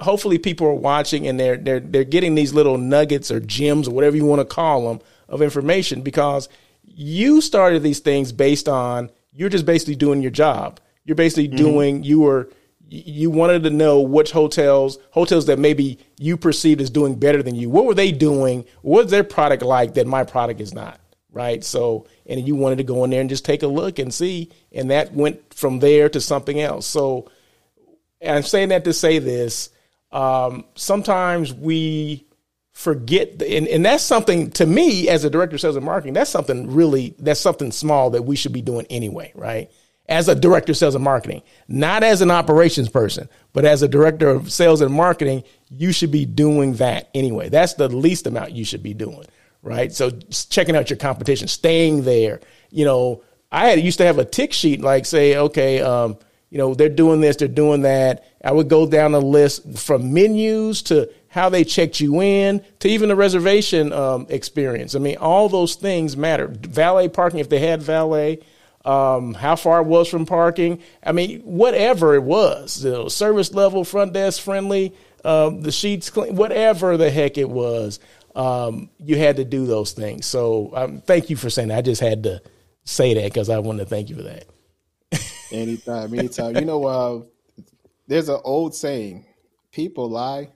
[0.00, 3.90] hopefully people are watching and they're they're they're getting these little nuggets or gems or
[3.90, 6.48] whatever you want to call them of information because
[6.94, 10.80] you started these things based on you're just basically doing your job.
[11.04, 11.56] You're basically mm-hmm.
[11.56, 12.50] doing you were
[12.88, 17.54] you wanted to know which hotels hotels that maybe you perceived as doing better than
[17.54, 17.70] you.
[17.70, 18.64] What were they doing?
[18.82, 21.00] What's their product like that my product is not?
[21.30, 21.64] Right.
[21.64, 24.50] So and you wanted to go in there and just take a look and see,
[24.70, 26.86] and that went from there to something else.
[26.86, 27.30] So
[28.24, 29.70] I'm saying that to say this.
[30.12, 32.26] Um, sometimes we
[32.72, 36.30] forget and, and that's something to me as a director of sales and marketing that's
[36.30, 39.70] something really that's something small that we should be doing anyway right?
[40.08, 43.88] As a director of sales and marketing not as an operations person but as a
[43.88, 47.50] director of sales and marketing you should be doing that anyway.
[47.50, 49.26] That's the least amount you should be doing
[49.62, 49.92] right?
[49.92, 50.10] So
[50.50, 52.40] checking out your competition staying there.
[52.70, 53.22] You know
[53.54, 56.16] i had used to have a tick sheet like say okay um,
[56.48, 58.24] you know they're doing this they're doing that.
[58.44, 62.88] I would go down the list from menus to how they checked you in, to
[62.88, 64.94] even the reservation um, experience.
[64.94, 66.46] I mean, all those things matter.
[66.46, 68.40] Valet parking, if they had valet,
[68.84, 70.82] um, how far it was from parking.
[71.02, 76.10] I mean, whatever it was, you know, service level, front desk friendly, um, the sheets
[76.10, 77.98] clean, whatever the heck it was,
[78.36, 80.26] um, you had to do those things.
[80.26, 81.78] So um, thank you for saying that.
[81.78, 82.42] I just had to
[82.84, 84.44] say that because I wanted to thank you for that.
[85.50, 86.56] anytime, anytime.
[86.56, 87.22] You know, uh,
[88.06, 89.24] there's an old saying:
[89.70, 90.50] people lie,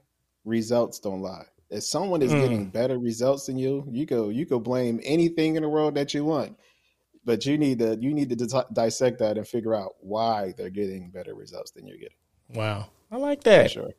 [0.46, 1.44] results don't lie.
[1.68, 2.40] If someone is mm.
[2.40, 6.14] getting better results than you, you go you go blame anything in the world that
[6.14, 6.56] you want,
[7.24, 11.10] but you need to you need to dissect that and figure out why they're getting
[11.10, 12.16] better results than you're getting.
[12.54, 13.64] Wow, I like that.
[13.64, 13.90] For sure.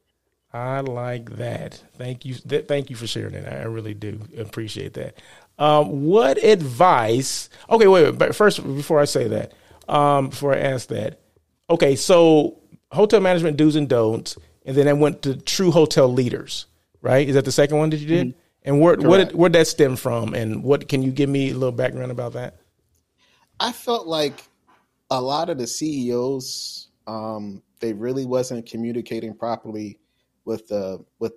[0.53, 1.83] I like that.
[1.97, 2.35] Thank you.
[2.35, 3.51] Th- thank you for sharing that.
[3.51, 5.17] I really do appreciate that.
[5.59, 7.49] Um, what advice?
[7.69, 8.17] Okay, wait, wait.
[8.17, 9.53] But first, before I say that,
[9.89, 11.19] um, before I ask that,
[11.69, 11.97] okay.
[11.97, 12.59] So,
[12.91, 14.37] hotel management do's and don'ts
[14.67, 16.67] and then I went to True Hotel Leaders.
[17.01, 17.27] Right?
[17.27, 18.27] Is that the second one that you did?
[18.27, 18.39] Mm-hmm.
[18.63, 20.33] And where what where that stem from?
[20.33, 22.57] And what can you give me a little background about that?
[23.59, 24.43] I felt like
[25.09, 29.99] a lot of the CEOs um, they really wasn't communicating properly
[30.45, 31.33] with the with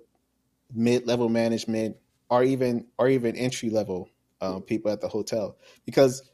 [0.73, 1.95] mid level management
[2.29, 4.09] or even or even entry level
[4.41, 6.29] um, people at the hotel because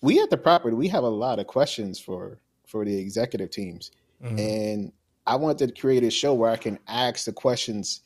[0.00, 3.90] we at the property we have a lot of questions for for the executive teams
[4.22, 4.38] mm-hmm.
[4.38, 4.92] and
[5.30, 8.00] I wanted to create a show where I can ask the questions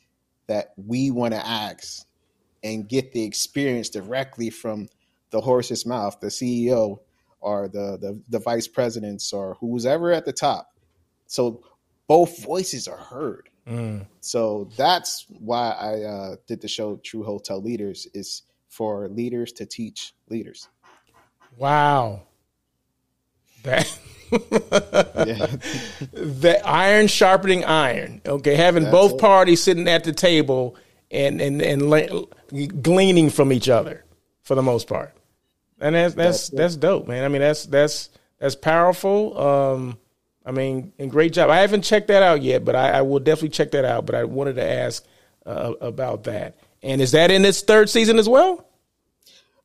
[0.45, 2.05] that we want to ask
[2.63, 4.89] and get the experience directly from
[5.31, 6.99] the horse's mouth, the CEO
[7.41, 10.69] or the, the, the vice presidents or who's ever at the top.
[11.25, 11.63] So
[12.07, 13.49] both voices are heard.
[13.67, 14.05] Mm.
[14.21, 19.65] So that's why I uh, did the show True Hotel Leaders is for leaders to
[19.65, 20.69] teach leaders.
[21.57, 22.21] Wow.
[23.63, 23.99] That
[26.11, 28.21] the iron sharpening iron.
[28.25, 29.19] Okay, having That's both it.
[29.19, 30.75] parties sitting at the table
[31.11, 32.27] and and and le-
[32.81, 34.03] gleaning from each other
[34.43, 35.13] for the most part.
[35.79, 37.23] And that's that's that's, that's dope, man.
[37.23, 38.09] I mean, that's that's
[38.39, 39.39] that's powerful.
[39.39, 39.97] Um,
[40.45, 41.49] I mean, and great job.
[41.49, 44.05] I haven't checked that out yet, but I, I will definitely check that out.
[44.05, 45.03] But I wanted to ask
[45.45, 46.57] uh, about that.
[46.83, 48.65] And is that in its third season as well?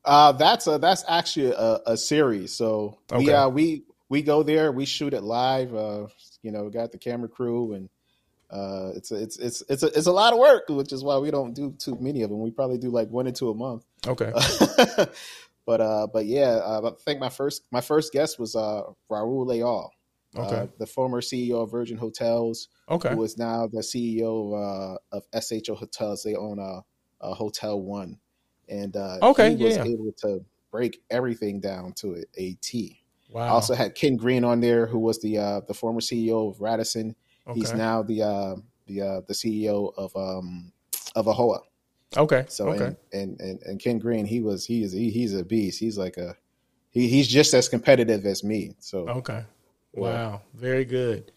[0.03, 2.51] Uh, that's a that's actually a, a series.
[2.51, 3.25] So okay.
[3.25, 5.73] we uh, we we go there, we shoot it live.
[5.73, 6.07] Uh,
[6.43, 7.89] you know, got the camera crew, and
[8.51, 11.17] uh, it's a, it's it's it's a, it's a lot of work, which is why
[11.17, 12.41] we don't do too many of them.
[12.41, 13.85] We probably do like one or two a month.
[14.05, 14.33] Okay.
[15.65, 19.47] but uh, but yeah, uh, I think my first my first guest was uh Raul
[19.47, 19.91] Leal.
[20.35, 20.55] Okay.
[20.55, 23.13] uh, the former CEO of Virgin Hotels, Okay.
[23.13, 26.23] who is now the CEO of, uh, of SHO Hotels.
[26.23, 26.83] They own a,
[27.19, 28.17] a Hotel One,
[28.69, 29.83] and uh, Okay, he was yeah.
[29.83, 33.00] able to break everything down to a T.
[33.31, 33.45] Wow.
[33.45, 36.59] I also had Ken Greene on there, who was the uh, the former CEO of
[36.59, 37.15] Radisson.
[37.53, 38.55] He's now the uh,
[38.87, 40.71] the uh, the CEO of um,
[41.15, 41.59] of AAHOA.
[42.17, 42.45] okay.
[42.47, 42.95] So okay.
[43.13, 45.79] and, and and and Ken Greene, he was he is he, he's a beast.
[45.79, 46.35] He's like a
[46.91, 48.75] he, he's just as competitive as me.
[48.79, 49.43] So Okay.
[49.93, 50.41] Wow.
[50.53, 51.31] Very good.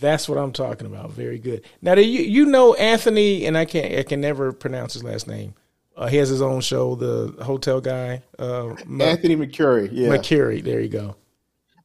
[0.00, 1.12] That's what I'm talking about.
[1.12, 1.64] Very good.
[1.80, 5.28] Now, do you you know Anthony, and I can't I can never pronounce his last
[5.28, 5.54] name.
[5.96, 8.68] Uh, he has his own show, the hotel guy, uh,
[9.00, 10.62] Anthony McCurry, yeah, McCurry.
[10.62, 11.16] There you go.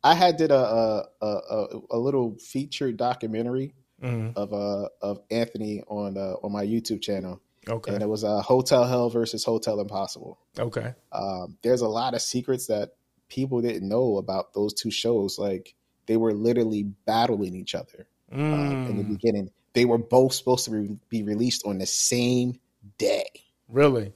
[0.03, 4.35] I had did a a, a a a little featured documentary Mhm.
[4.35, 7.93] of uh of Anthony on uh, on my YouTube channel, Okay.
[7.93, 10.39] and it was uh, Hotel Hell versus Hotel Impossible.
[10.59, 10.93] Okay.
[11.11, 12.91] um, there's a lot of secrets that
[13.29, 15.37] people didn't know about those two shows.
[15.37, 15.75] Like
[16.07, 18.07] they were literally battling each other
[18.51, 19.51] um, in the Mm, beginning.
[19.73, 22.59] They were both supposed to re- be released on the same
[22.97, 23.25] day,
[23.69, 24.13] really?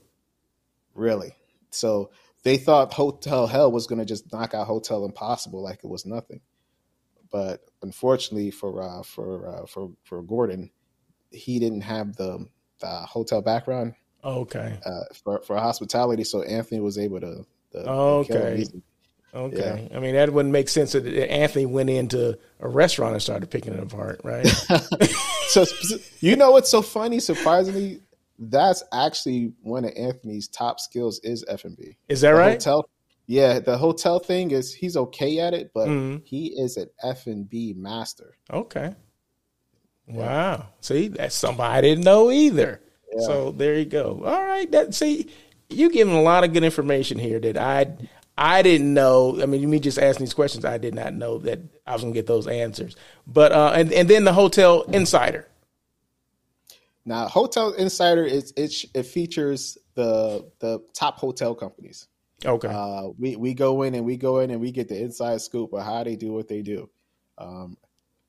[0.94, 1.34] really.
[1.70, 2.10] So
[2.46, 6.06] they thought Hotel Hell was going to just knock out Hotel Impossible like it was
[6.06, 6.40] nothing.
[7.28, 10.70] But unfortunately for uh, for uh, for for Gordon,
[11.32, 12.46] he didn't have the,
[12.78, 13.94] the hotel background
[14.24, 14.78] Okay.
[14.86, 16.22] uh, for for hospitality.
[16.22, 17.44] So Anthony was able to.
[17.72, 18.64] to kill Okay.
[19.34, 19.90] Okay.
[19.92, 23.74] I mean, that wouldn't make sense that Anthony went into a restaurant and started picking
[23.74, 24.46] it apart, right?
[25.48, 25.66] so
[26.20, 27.18] you know what's so funny?
[27.18, 28.00] Surprisingly,
[28.38, 31.96] that's actually one of Anthony's top skills is F and B.
[32.08, 32.52] Is that The right?
[32.52, 32.88] Hotel,
[33.26, 36.22] yeah, the hotel thing is he's okay at it, but Mhm.
[36.24, 38.36] he is an F and B master.
[38.52, 38.94] Okay.
[40.08, 40.66] Wow.
[40.80, 42.80] See, that's somebody I didn't know either.
[43.12, 43.26] Yeah.
[43.26, 44.22] So there you go.
[44.24, 44.70] All right.
[44.70, 45.28] That see,
[45.68, 47.88] you giving a lot of good information here that I
[48.38, 49.40] I didn't know.
[49.42, 52.14] I mean, me just asking these questions, I did not know that I was gonna
[52.14, 52.94] get those answers.
[53.26, 55.48] But uh and, and then the hotel insider.
[57.06, 62.08] Now, Hotel Insider is it, it features the the top hotel companies.
[62.44, 62.68] Okay.
[62.68, 65.72] Uh, we we go in and we go in and we get the inside scoop
[65.72, 66.90] of how they do what they do.
[67.38, 67.76] Um,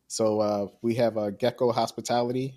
[0.07, 2.53] so uh, we have uh, Gecko Hospitality,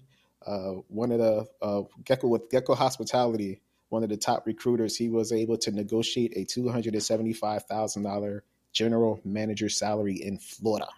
[0.46, 4.96] uh, one of the uh, Gecko with Gecko Hospitality, one of the top recruiters.
[4.96, 9.70] He was able to negotiate a two hundred and seventy five thousand dollar general manager
[9.70, 10.88] salary in Florida.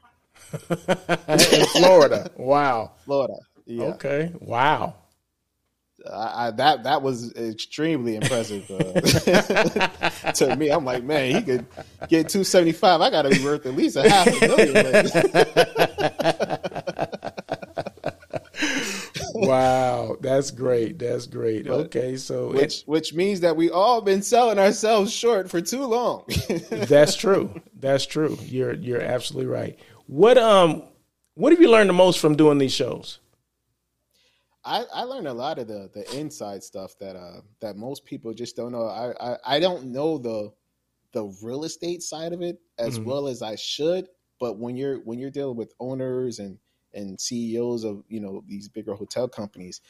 [1.29, 2.31] in Florida.
[2.37, 2.93] Wow.
[3.05, 3.35] Florida,
[3.67, 3.85] yeah.
[3.85, 4.33] Okay.
[4.41, 4.97] Wow.
[6.11, 10.71] I, I, that that was extremely impressive uh, to me.
[10.71, 11.67] I'm like, man, he could
[12.09, 13.01] get 275.
[13.01, 15.09] I got to be worth at least a half a million.
[19.35, 20.17] Wow.
[20.21, 20.99] That's great.
[20.99, 21.67] That's great.
[21.67, 22.17] But- Okay.
[22.17, 26.25] So it, which which means that we all been selling ourselves short for too long.
[26.71, 27.61] That's true.
[27.81, 28.39] That's true.
[28.43, 29.79] You're you're absolutely right.
[30.07, 30.83] What um
[31.35, 33.19] what have you learned the most from doing these shows?
[34.65, 38.33] I, I learned a lot of the the inside stuff that uh that most people
[38.35, 38.87] just don't know.
[38.87, 40.53] I I, I don't know the
[41.13, 43.05] the real estate side of it as Mhm.
[43.05, 44.09] well as I should.
[44.41, 46.59] But when you're when you're dealing with owners and
[46.95, 49.81] and CEOs of you know these bigger hotel companies,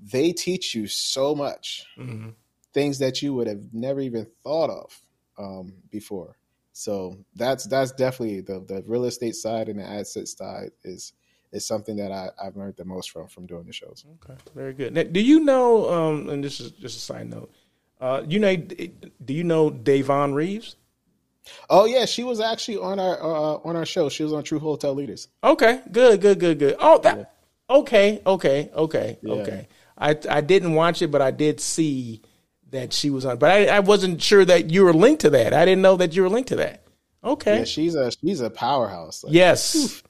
[0.00, 2.30] they teach you so much Mm-hmm.
[2.72, 5.02] things that you would have never even thought of
[5.38, 6.36] um, before.
[6.72, 11.12] So that's that's definitely the the real estate side and the asset side is
[11.52, 14.04] is something that I, I've learned the most from from doing the shows.
[14.24, 14.94] Okay, very good.
[14.94, 15.88] Now, do you know?
[15.90, 17.50] Um, and this is just a side note.
[18.00, 20.76] Uh, you know, do you know Davonne Reaves?
[21.70, 24.08] Oh yeah, she was actually on our uh, on our show.
[24.08, 25.28] She was on True Hotel Leaders.
[25.42, 26.76] Okay, good, good, good, good.
[26.78, 27.34] Oh, that.
[27.70, 29.32] Okay, okay, okay, Yeah.
[29.34, 29.68] okay.
[29.96, 32.22] I I didn't watch it, but I did see
[32.70, 33.38] that she was on.
[33.38, 35.52] But I, I wasn't sure that you were linked to that.
[35.54, 36.84] I didn't know that you were linked to that.
[37.24, 37.58] Okay.
[37.58, 39.24] Yeah, she's a she's a powerhouse.
[39.24, 40.02] Like, Yes.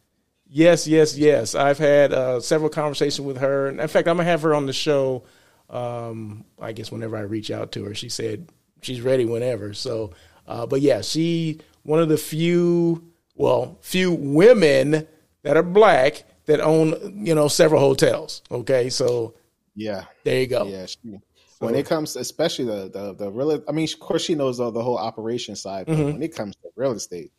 [0.51, 1.55] Yes, yes, yes.
[1.55, 3.69] I've had uh, several conversations with her.
[3.69, 5.25] In fact, I'm gonna have her on the show.
[5.71, 8.49] Um, I guess whenever I reach out to her, she said
[8.81, 9.75] she's ready whenever.
[9.75, 10.13] So,
[10.47, 15.07] uh, but yeah, she one of the few, well, few women
[15.43, 18.43] that are black that own you know several hotels.
[18.51, 19.35] Okay, so
[19.75, 20.65] yeah, there you go.
[20.67, 20.87] yeah.
[20.87, 21.19] She,
[21.59, 24.71] when it comes, especially the the the real, I mean, of course, she knows the,
[24.71, 25.87] the whole operation side.
[25.87, 26.13] But Mhm.
[26.15, 27.33] when it comes to real estate,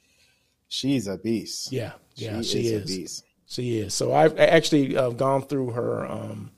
[0.69, 1.71] she's a beast.
[1.73, 2.83] Yeah, yeah, she, she is, is.
[2.83, 3.23] a beast.
[3.47, 3.93] She is.
[3.93, 6.51] So I've actually uh, gone through her um,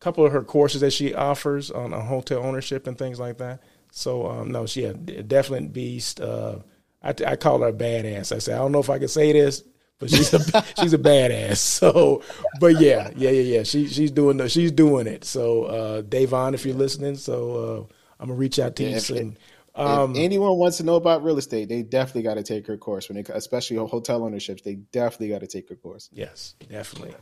[0.00, 3.62] couple of her courses that she offers on, on hotel ownership and things like that.
[3.92, 6.20] So um, no, she a definitely beast.
[6.20, 6.60] Uh,
[7.02, 8.34] I, I call her a badass.
[8.34, 9.62] I say I don't know if I can say this,
[9.98, 10.38] but she's a
[10.80, 11.56] she's a badass.
[11.58, 12.22] So,
[12.60, 13.62] but yeah, yeah, yeah, yeah.
[13.64, 15.24] She she's doing the, she's doing it.
[15.24, 18.96] So uh, Davonne, if you're listening, so uh, I'm gonna reach out to Yeah, you
[18.96, 19.36] if- soon.
[19.74, 22.76] Um, if anyone wants to know about real estate, they definitely got to take her
[22.76, 23.08] course.
[23.08, 26.08] When it, especially hotel ownerships, they definitely got to take her course.
[26.12, 27.14] Yes, definitely,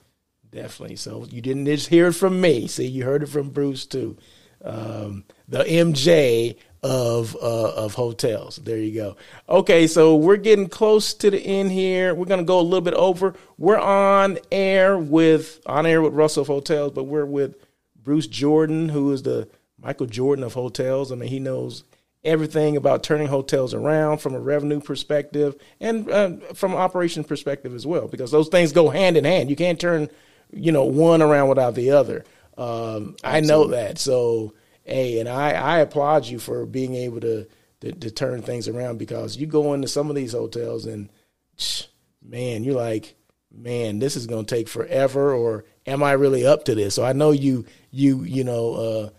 [0.51, 0.96] definitely.
[0.96, 2.66] So you didn't just hear it from me.
[2.66, 4.16] See, you heard it from Bruce too.
[4.64, 8.57] Um, the MJ of uh, of hotels.
[8.57, 9.16] There you go.
[9.49, 12.14] Okay, so we're getting close to the end here.
[12.14, 13.34] We're gonna go a little bit over.
[13.57, 17.57] We're on air with on air with Russell of Hotels, but we're with
[18.03, 19.49] Bruce Jordan, who is the
[19.80, 21.12] Michael Jordan of hotels.
[21.12, 21.84] I mean, he knows
[22.25, 27.75] everything about turning hotels around from a revenue perspective and uh, from an operation perspective
[27.75, 29.49] as well, because those things go hand in hand.
[29.49, 30.09] You can't turn,
[30.53, 32.25] you know, one around without the other.
[32.57, 33.99] Um, I know that.
[33.99, 37.47] So, hey, and I, I applaud you for being able to,
[37.83, 41.11] to, to turn things around because you go into some of these hotels and,
[42.21, 43.14] man, you're like,
[43.53, 46.97] man, this is going to take forever, or am I really up to this?
[46.97, 49.11] So I know you, you, you know, uh,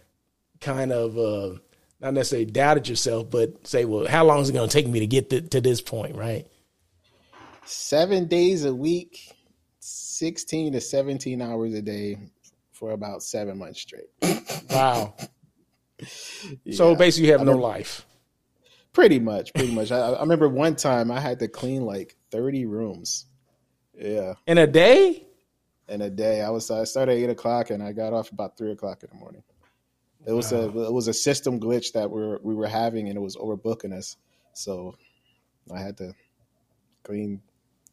[0.60, 1.18] kind of.
[1.18, 1.60] Uh,
[2.00, 5.00] not necessarily doubted yourself, but say, well, how long is it going to take me
[5.00, 6.48] to get to, to this point, right?
[7.66, 9.36] Seven days a week,
[9.80, 12.18] 16 to 17 hours a day
[12.72, 14.10] for about seven months straight.
[14.70, 15.14] wow.
[16.64, 16.78] Yeah.
[16.78, 18.06] So basically, you have no life.
[18.94, 19.92] Pretty much, pretty much.
[19.92, 23.26] I, I remember one time I had to clean like 30 rooms.
[23.94, 24.36] Yeah.
[24.48, 25.28] In a day?
[25.90, 26.42] In a day.
[26.42, 29.10] I was I started at eight o'clock and I got off about three o'clock in
[29.12, 29.44] the morning.
[30.30, 30.60] It was wow.
[30.60, 33.36] a it was a system glitch that we were we were having, and it was
[33.36, 34.16] overbooking us.
[34.54, 34.96] So
[35.74, 36.14] I had to
[37.02, 37.42] clean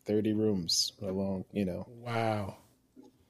[0.05, 1.47] thirty rooms alone.
[1.53, 1.89] You know.
[2.05, 2.59] Wow.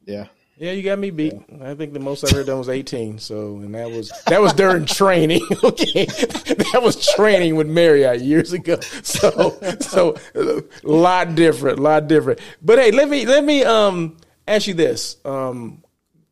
[0.05, 0.27] Yeah.
[0.59, 1.35] Yeah, you got me beat.
[1.35, 1.71] Yeah.
[1.71, 3.19] I think the most I've ever done was eighteen.
[3.19, 5.43] So, and that was that was during training.
[5.63, 8.81] okay, that was training with Marriott years ago.
[9.03, 12.41] So, so a lot different, a lot different.
[12.61, 14.17] But hey, let me let me um
[14.49, 15.85] ask you this: um,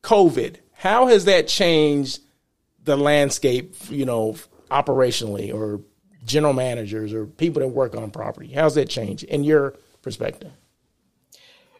[0.02, 0.56] COVID.
[0.72, 2.20] How has that changed
[2.84, 4.36] the landscape, you know,
[4.70, 5.80] operationally or
[6.24, 8.52] general managers or people that work on property?
[8.52, 10.52] How's that change in your perspective?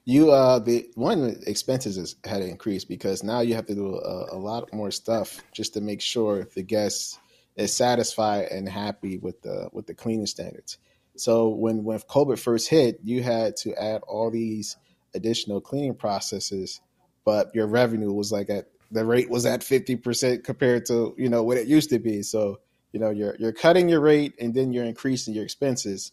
[0.07, 3.97] You uh the one expenses has had to increase because now you have to do
[3.97, 7.19] a, a lot more stuff just to make sure the guest
[7.57, 10.79] is satisfied and happy with the with the cleaning standards.
[11.17, 14.77] So when when COVID first hit, you had to add all these
[15.15, 16.81] additional cleaning processes,
[17.25, 21.43] but your revenue was like at the rate was at 50% compared to, you know,
[21.43, 22.23] what it used to be.
[22.23, 22.61] So,
[22.93, 26.13] you know, you're, you're cutting your rate and then you're increasing your expenses.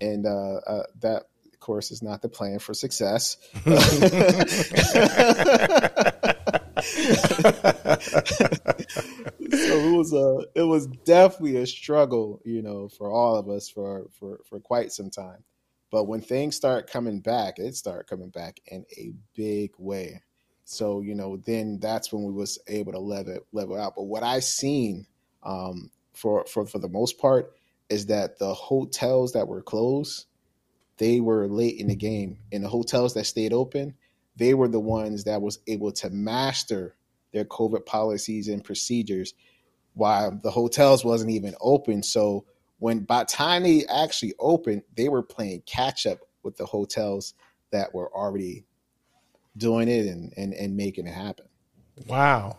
[0.00, 3.36] And uh, uh, that, of course, is not the plan for success.
[3.64, 3.70] so
[9.50, 14.06] it was a, it was definitely a struggle, you know, for all of us for,
[14.18, 15.44] for, for quite some time.
[15.90, 20.22] But when things start coming back, it start coming back in a big way.
[20.70, 23.94] So you know, then that's when we was able to level level out.
[23.96, 25.06] But what I seen
[25.42, 27.54] um, for for for the most part
[27.88, 30.26] is that the hotels that were closed,
[30.98, 33.94] they were late in the game, and the hotels that stayed open,
[34.36, 36.94] they were the ones that was able to master
[37.32, 39.32] their COVID policies and procedures,
[39.94, 42.02] while the hotels wasn't even open.
[42.02, 42.44] So
[42.78, 47.32] when by time they actually opened, they were playing catch up with the hotels
[47.70, 48.66] that were already
[49.58, 51.46] doing it and and, and making it happen.
[52.06, 52.58] Wow.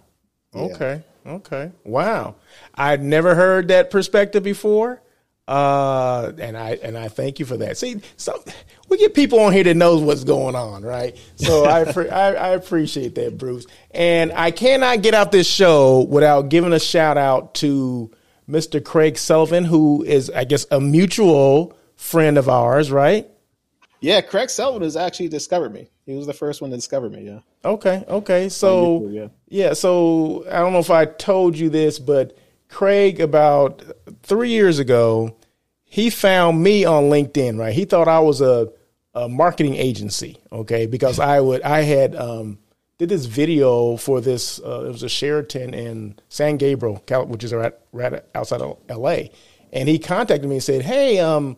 [0.53, 1.03] Okay.
[1.25, 1.31] Yeah.
[1.31, 1.71] Okay.
[1.83, 2.35] Wow.
[2.75, 5.01] I'd never heard that perspective before.
[5.47, 7.75] Uh, and I and I thank you for that.
[7.75, 8.43] See, so
[8.87, 11.17] we get people on here that knows what's going on, right?
[11.37, 11.81] So I,
[12.11, 13.65] I, I appreciate that, Bruce.
[13.89, 18.11] And I cannot get out this show without giving a shout out to
[18.47, 18.83] Mr.
[18.83, 23.27] Craig Sullivan, who is, I guess, a mutual friend of ours, right?
[24.01, 25.89] Yeah, Craig Sullivan has actually discovered me.
[26.09, 27.21] He was the first one to discover me.
[27.21, 27.39] Yeah.
[27.63, 28.03] Okay.
[28.07, 28.49] Okay.
[28.49, 29.27] So YouTube, yeah.
[29.47, 29.73] yeah.
[29.73, 32.35] So I don't know if I told you this, but
[32.67, 33.83] Craig about
[34.23, 35.35] three years ago,
[35.83, 37.59] he found me on LinkedIn.
[37.59, 37.73] Right.
[37.73, 38.69] He thought I was a,
[39.13, 40.39] a marketing agency.
[40.51, 42.57] Okay, because I would I had um,
[42.97, 44.59] did this video for this.
[44.59, 49.29] Uh, it was a Sheraton in San Gabriel, which is right right outside of L.A.
[49.71, 51.57] And he contacted me and said, "Hey, um."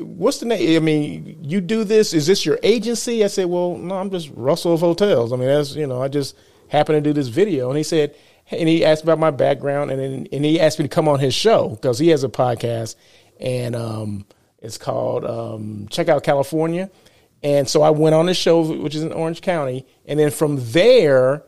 [0.00, 0.76] What's the name?
[0.76, 2.14] I mean, you do this.
[2.14, 3.24] Is this your agency?
[3.24, 5.32] I said, well, no, I'm just Russell of Hotels.
[5.32, 6.36] I mean, that's, you know, I just
[6.68, 7.68] happen to do this video.
[7.68, 8.14] And he said,
[8.50, 11.20] and he asked about my background and then, and he asked me to come on
[11.20, 12.96] his show because he has a podcast
[13.40, 14.26] and, um,
[14.60, 16.90] it's called, um, Check Out California.
[17.42, 19.84] And so I went on his show, which is in Orange County.
[20.06, 21.44] And then from there,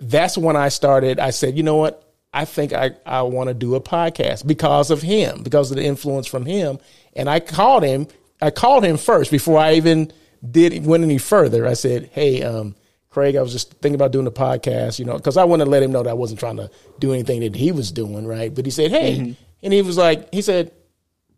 [0.00, 1.18] that's when I started.
[1.18, 2.07] I said, you know what?
[2.32, 5.84] I think I, I want to do a podcast because of him, because of the
[5.84, 6.78] influence from him.
[7.14, 8.06] And I called him.
[8.40, 10.12] I called him first before I even
[10.48, 11.66] did went any further.
[11.66, 12.76] I said, "Hey, um,
[13.10, 15.70] Craig, I was just thinking about doing a podcast, you know, because I wanted to
[15.70, 18.54] let him know that I wasn't trying to do anything that he was doing, right?
[18.54, 19.32] But he said, "Hey, mm-hmm.
[19.62, 20.72] And he was like, he said,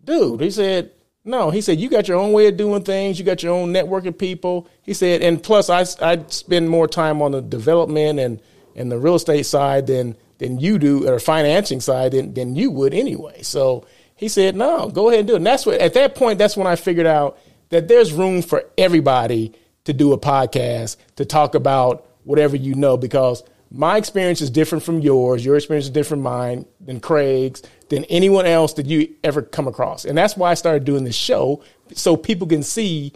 [0.05, 0.93] dude, he said,
[1.25, 3.19] no, he said, you got your own way of doing things.
[3.19, 4.69] You got your own network of people.
[4.83, 8.41] He said, and plus I, I spend more time on the development and,
[8.75, 12.71] and the real estate side than, than you do or financing side than, than you
[12.71, 13.43] would anyway.
[13.43, 13.87] So
[14.17, 15.37] he said, no, go ahead and do it.
[15.37, 17.39] And that's what, at that point, that's when I figured out
[17.69, 19.53] that there's room for everybody
[19.85, 24.83] to do a podcast to talk about whatever you know because my experience is different
[24.83, 25.45] from yours.
[25.45, 29.69] Your experience is different from mine, than Craig's, than anyone else that you ever come
[29.69, 30.05] across.
[30.05, 31.63] And that's why I started doing this show
[31.93, 33.13] so people can see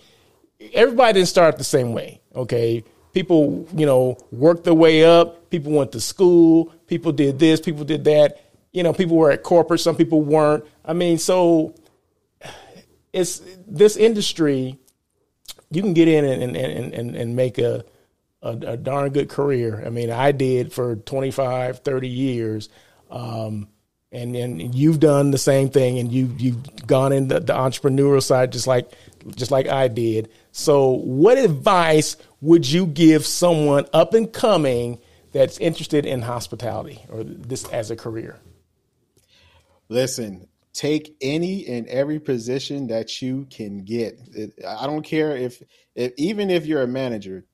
[0.72, 2.20] everybody didn't start the same way.
[2.37, 2.85] Okay.
[3.14, 5.48] People, you know, worked their way up.
[5.48, 6.66] People went to school.
[6.86, 7.60] People did this.
[7.60, 8.44] People did that.
[8.72, 9.80] You know, people were at corporate.
[9.80, 10.64] Some people weren't.
[10.84, 11.74] I mean, so
[13.12, 14.78] it's this industry.
[15.70, 17.84] You can get in and and and, and make a
[18.44, 19.82] a, a, darn good career.
[19.84, 22.68] I mean, I did for 25, 30 years.
[23.10, 23.68] Um,
[24.12, 28.22] and, and you've done the same thing and you, you've gone in the, the entrepreneurial
[28.22, 28.92] side just like,
[29.34, 30.30] just like I did.
[30.57, 35.00] So what advice would you give someone up and coming
[35.32, 38.38] that's interested in hospitality or this as a career?
[39.88, 44.20] Listen, take any and every position that you can get.
[44.32, 45.61] It, I don't care if,
[45.96, 47.44] if even if you're a manager,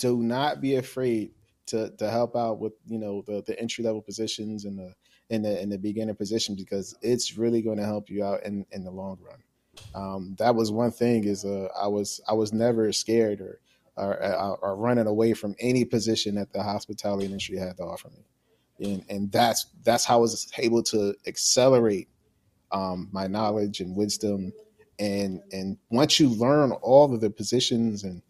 [0.00, 1.30] do not be afraid
[1.66, 4.92] to to help out with you know the, the entry level positions and the
[5.30, 8.66] in the in the beginner position because it's really going to help you out in
[8.72, 9.38] in the long run.
[9.94, 13.60] Um, that was one thing is uh, I was I was never scared or,
[13.96, 18.92] or or running away from any position that the hospitality industry had to offer me,
[18.92, 22.08] and and that's that's how I was able to accelerate
[22.72, 24.52] um, my knowledge and wisdom,
[24.98, 28.22] and and once you learn all of the positions and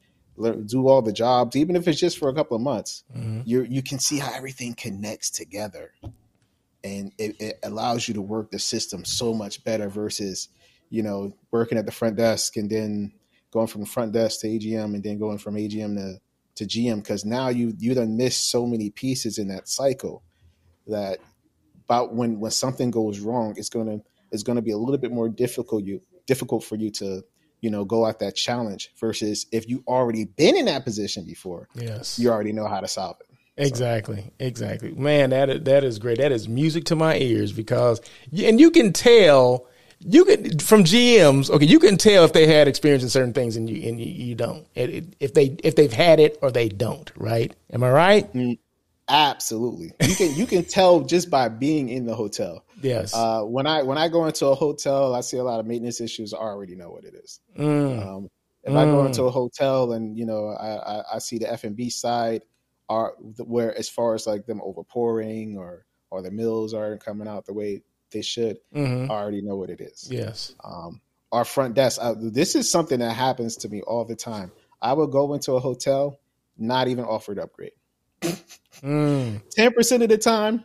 [0.66, 3.40] do all the jobs, even if it's just for a couple of months, mm-hmm.
[3.44, 5.92] you you can see how everything connects together,
[6.84, 10.48] and it, it, allows you to work the system so much better versus,
[10.90, 13.12] you know, working at the front desk and then
[13.50, 16.20] going from the front desk to AGM and then going from AGM to
[16.56, 20.22] to GM because now you you done missed so many pieces in that cycle
[20.88, 21.18] that
[21.84, 23.98] about when when something goes wrong, it's gonna
[24.32, 27.22] it's gonna be a little bit more difficult you difficult for you to
[27.60, 31.68] you know, go at that challenge versus if you already been in that position before,
[31.74, 33.26] yes, you already know how to solve it.
[33.56, 34.92] Exactly, exactly.
[34.92, 36.18] Man, that that is great.
[36.18, 38.00] That is music to my ears because,
[38.32, 39.66] and you can tell,
[40.00, 41.50] you can from GMs.
[41.50, 44.06] Okay, you can tell if they had experience in certain things and you and you,
[44.06, 44.66] you don't.
[44.74, 47.10] if they if they've had it or they don't.
[47.16, 47.54] Right?
[47.72, 48.32] Am I right?
[48.32, 48.58] Mm,
[49.08, 49.92] absolutely.
[50.00, 52.64] You can you can tell just by being in the hotel.
[52.80, 53.14] Yes.
[53.14, 56.00] Uh, when I when I go into a hotel, I see a lot of maintenance
[56.00, 56.32] issues.
[56.32, 57.40] I already know what it is.
[57.58, 58.06] Mm.
[58.06, 58.30] Um,
[58.62, 58.76] if mm.
[58.76, 59.32] I go into a mm.
[59.32, 62.42] hotel and you know I, I, I see the F and B side,
[62.88, 67.44] are where as far as like them overpouring or or the mills aren't coming out
[67.44, 69.10] the way they should, mm-hmm.
[69.10, 70.08] Already know what it is.
[70.10, 70.54] Yes.
[70.64, 71.00] Um,
[71.32, 71.98] our front desk.
[72.02, 74.50] Uh, this is something that happens to me all the time.
[74.80, 76.18] I will go into a hotel,
[76.56, 77.72] not even offered upgrade.
[78.22, 79.42] Mm.
[79.50, 79.74] Ten mm.
[79.74, 80.64] percent of the time,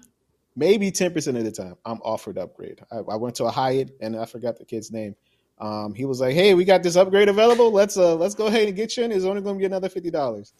[0.55, 4.15] maybe 10% of the time i'm offered upgrade I, I, went to a hyatt and
[4.15, 5.15] i forgot the kid's name
[5.59, 8.67] um, he was like hey we got this upgrade available let's uh let's go ahead
[8.67, 10.53] and get you in it's only going to be another $50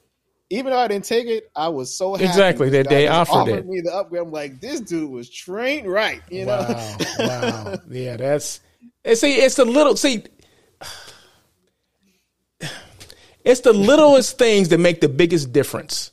[0.49, 3.59] even though i didn't take it i was so happy exactly that they offered, offered
[3.59, 7.77] it me the upgrade i'm like this dude was trained right you know wow, wow.
[7.89, 8.59] yeah that's
[9.13, 10.23] see it's the little see
[13.43, 16.11] it's the littlest things that make the biggest difference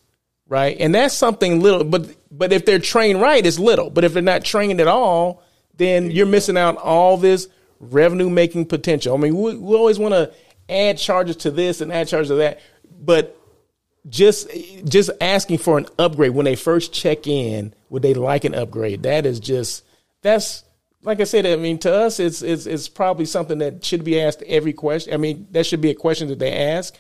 [0.51, 0.77] right?
[0.79, 3.89] And that's something little, but but if they're trained right, it's little.
[3.89, 5.43] But if they're not trained at all,
[5.77, 7.49] then you're missing out all this
[7.79, 9.15] revenue making potential.
[9.15, 10.33] I mean, we, we always want to
[10.69, 12.61] add charges to this and add charges to that,
[13.01, 13.40] but
[14.09, 14.49] just
[14.85, 19.03] just asking for an upgrade when they first check in, would they like an upgrade?
[19.03, 19.85] That is just
[20.23, 20.65] that's
[21.03, 21.47] like I said.
[21.47, 25.15] I mean, to us, it's it's it's probably something that should be asked every question.
[25.15, 26.97] I mean, that should be a question that they ask,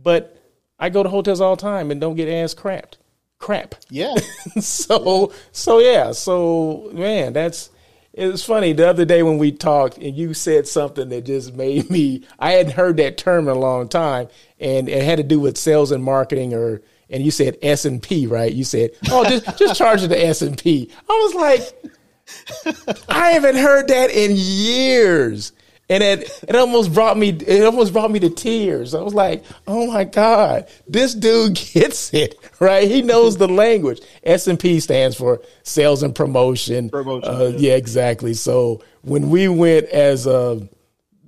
[0.00, 0.40] but
[0.78, 2.96] I go to hotels all the time and don't get asked crap.
[3.38, 3.74] Crap.
[3.90, 4.14] Yeah.
[4.60, 6.12] so so yeah.
[6.12, 7.70] So man, that's
[8.18, 11.54] it was funny the other day when we talked and you said something that just
[11.54, 14.28] made me I hadn't heard that term in a long time
[14.60, 18.02] and it had to do with sales and marketing or and you said S and
[18.02, 18.52] P, right?
[18.52, 22.76] You said, "Oh, just just charge it to S and P." I was like,
[23.08, 25.52] I haven't heard that in years
[25.88, 28.94] and it it almost brought me it almost brought me to tears.
[28.94, 32.88] I was like, "Oh my god, this dude gets it right.
[32.88, 36.90] He knows the language." S and P stands for sales and promotion.
[36.90, 37.70] Promotion, uh, yeah.
[37.70, 37.76] yeah.
[37.76, 38.34] exactly.
[38.34, 40.60] So when we went as uh,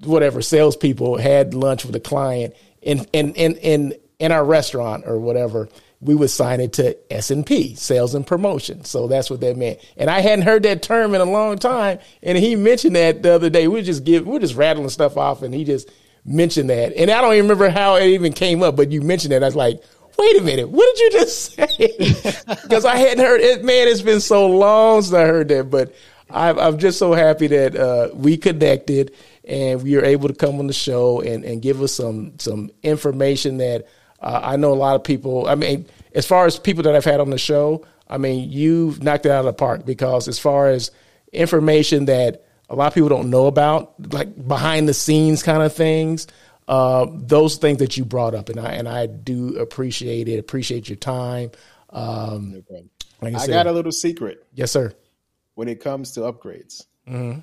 [0.04, 5.18] whatever salespeople had lunch with a client in in in in in our restaurant or
[5.18, 5.68] whatever,
[6.00, 8.84] we would sign it to S and P, sales and promotion.
[8.84, 9.80] So that's what that meant.
[9.96, 11.98] And I hadn't heard that term in a long time.
[12.22, 13.68] And he mentioned that the other day.
[13.68, 15.90] We just give, we're just rattling stuff off, and he just
[16.24, 16.94] mentioned that.
[16.96, 19.42] And I don't even remember how it even came up, but you mentioned it.
[19.42, 19.82] I was like,
[20.18, 21.76] wait a minute, what did you just say?
[22.62, 23.64] Because I hadn't heard it.
[23.64, 25.70] Man, it's been so long since I heard that.
[25.70, 25.94] But
[26.30, 29.12] I'm, I'm just so happy that uh, we connected
[29.44, 32.70] and we were able to come on the show and, and give us some some
[32.82, 33.86] information that
[34.20, 35.48] uh, I know a lot of people.
[35.48, 39.02] I mean, as far as people that I've had on the show, I mean, you've
[39.02, 40.90] knocked it out of the park because as far as
[41.32, 45.72] information that a lot of people don't know about, like behind the scenes kind of
[45.72, 46.26] things,
[46.68, 50.38] uh, those things that you brought up, and I and I do appreciate it.
[50.38, 51.50] Appreciate your time.
[51.90, 52.84] Um, no.
[53.20, 54.46] Like I, I said, got a little secret.
[54.54, 54.92] Yes, sir.
[55.54, 57.40] When it comes to upgrades, mm-hmm.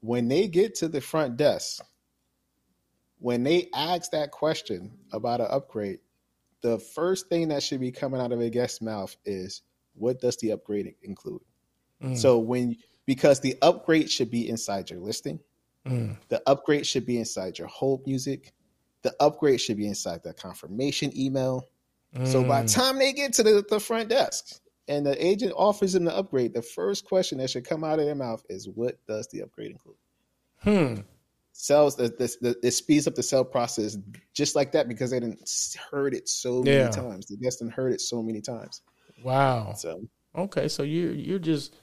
[0.00, 1.84] when they get to the front desk,
[3.18, 6.00] when they ask that question about an upgrade,
[6.60, 9.62] the first thing that should be coming out of a guest's mouth is,
[9.94, 11.42] "What does the upgrade include?"
[12.02, 12.16] Mm.
[12.16, 12.76] So when
[13.06, 15.40] because the upgrade should be inside your listing,
[15.86, 16.16] mm.
[16.28, 18.52] the upgrade should be inside your hold music,
[19.02, 21.68] the upgrade should be inside the confirmation email.
[22.14, 22.26] Mm.
[22.26, 22.74] So by the mm.
[22.74, 26.52] time they get to the, the front desk and the agent offers them the upgrade,
[26.52, 29.70] the first question that should come out of their mouth is, "What does the upgrade
[29.70, 29.96] include?"
[30.58, 31.02] Hmm
[31.58, 33.96] sells the, the, the, it speeds up the sell process
[34.34, 35.48] just like that because they didn't
[35.90, 36.90] heard it so many yeah.
[36.90, 37.26] times.
[37.26, 38.82] The guest didn't heard it so many times.
[39.24, 39.72] Wow.
[39.74, 40.02] So
[40.36, 41.74] okay, so you you're just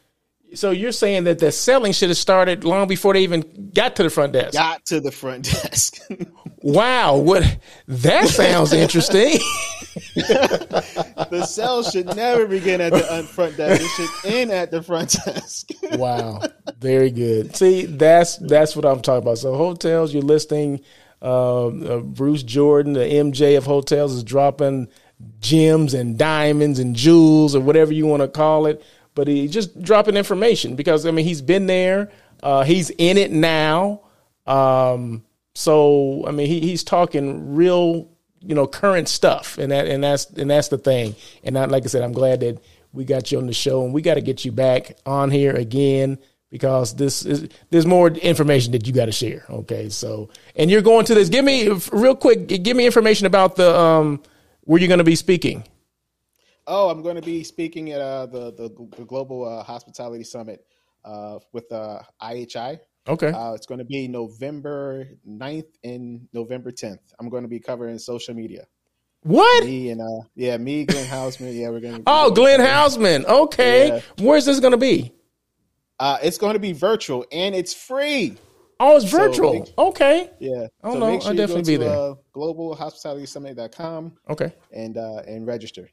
[0.55, 4.03] so you're saying that the selling should have started long before they even got to
[4.03, 4.53] the front desk.
[4.53, 5.97] Got to the front desk.
[6.61, 7.57] wow, what
[7.87, 9.39] that sounds interesting.
[10.15, 13.81] the sell should never begin at the front desk.
[13.81, 15.69] It should end at the front desk.
[15.93, 16.41] wow,
[16.79, 17.55] very good.
[17.55, 19.39] See, that's that's what I'm talking about.
[19.39, 20.81] So hotels, you're listing.
[21.21, 24.89] Uh, uh, Bruce Jordan, the MJ of hotels, is dropping
[25.39, 28.83] gems and diamonds and jewels or whatever you want to call it
[29.15, 32.11] but he just dropping information because I mean he's been there,
[32.41, 34.01] uh, he's in it now.
[34.45, 35.23] Um,
[35.55, 38.09] so I mean he, he's talking real,
[38.41, 41.15] you know, current stuff, and that and that's and that's the thing.
[41.43, 42.61] And I, like I said, I'm glad that
[42.91, 45.55] we got you on the show, and we got to get you back on here
[45.55, 46.19] again
[46.53, 49.43] because this is there's more information that you got to share.
[49.49, 51.29] Okay, so and you're going to this.
[51.29, 52.47] Give me real quick.
[52.47, 54.21] Give me information about the um
[54.61, 55.63] where you're going to be speaking.
[56.65, 60.65] Oh, I'm going to be speaking at uh, the, the, the Global uh, Hospitality Summit
[61.03, 62.79] uh, with uh, IHG.
[63.07, 63.31] Okay.
[63.31, 66.99] Uh, it's going to be November 9th and November 10th.
[67.19, 68.65] I'm going to be covering social media.
[69.23, 69.65] What?
[69.65, 71.57] Me and uh, yeah, me, Glenn Haussman.
[71.57, 72.03] Yeah, we're going to.
[72.07, 73.25] oh, Glenn Haussman.
[73.25, 73.87] Okay.
[73.87, 74.01] Yeah.
[74.19, 75.13] Where's this going to be?
[75.99, 78.35] Uh, it's going to be virtual and it's free.
[78.79, 79.53] Oh, it's virtual.
[79.53, 80.29] So make, okay.
[80.39, 80.67] Yeah.
[80.83, 81.97] Oh so no, sure I'll definitely be there.
[81.97, 84.13] Uh, globalhospitalitysummit.com.
[84.29, 84.53] Okay.
[84.73, 85.89] And uh, and register.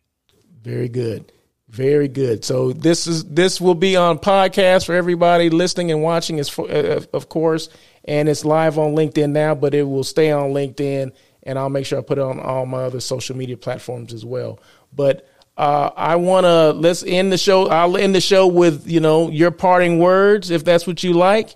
[0.62, 1.32] Very good.
[1.68, 2.44] Very good.
[2.44, 7.04] So this is this will be on podcast for everybody listening and watching, is uh,
[7.12, 7.68] of course,
[8.04, 11.12] and it's live on LinkedIn now, but it will stay on LinkedIn,
[11.44, 14.24] and I'll make sure I put it on all my other social media platforms as
[14.24, 14.58] well.
[14.92, 17.68] But uh, I want to let's end the show.
[17.68, 21.54] I'll end the show with you know your parting words, if that's what you like.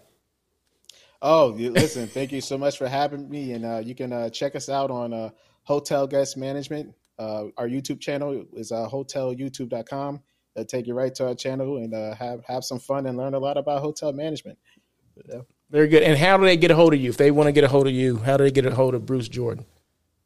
[1.20, 2.06] Oh, listen!
[2.06, 4.92] thank you so much for having me, and uh, you can uh, check us out
[4.92, 5.30] on uh,
[5.64, 10.20] Hotel Guest Management uh, our YouTube channel is uh, hotelyoutube.com.
[10.54, 13.34] They'll take you right to our channel and uh, have have some fun and learn
[13.34, 14.58] a lot about hotel management.
[15.28, 15.40] Yeah.
[15.70, 16.02] Very good.
[16.02, 17.10] And how do they get a hold of you?
[17.10, 18.94] If they want to get a hold of you, how do they get a hold
[18.94, 19.64] of Bruce Jordan?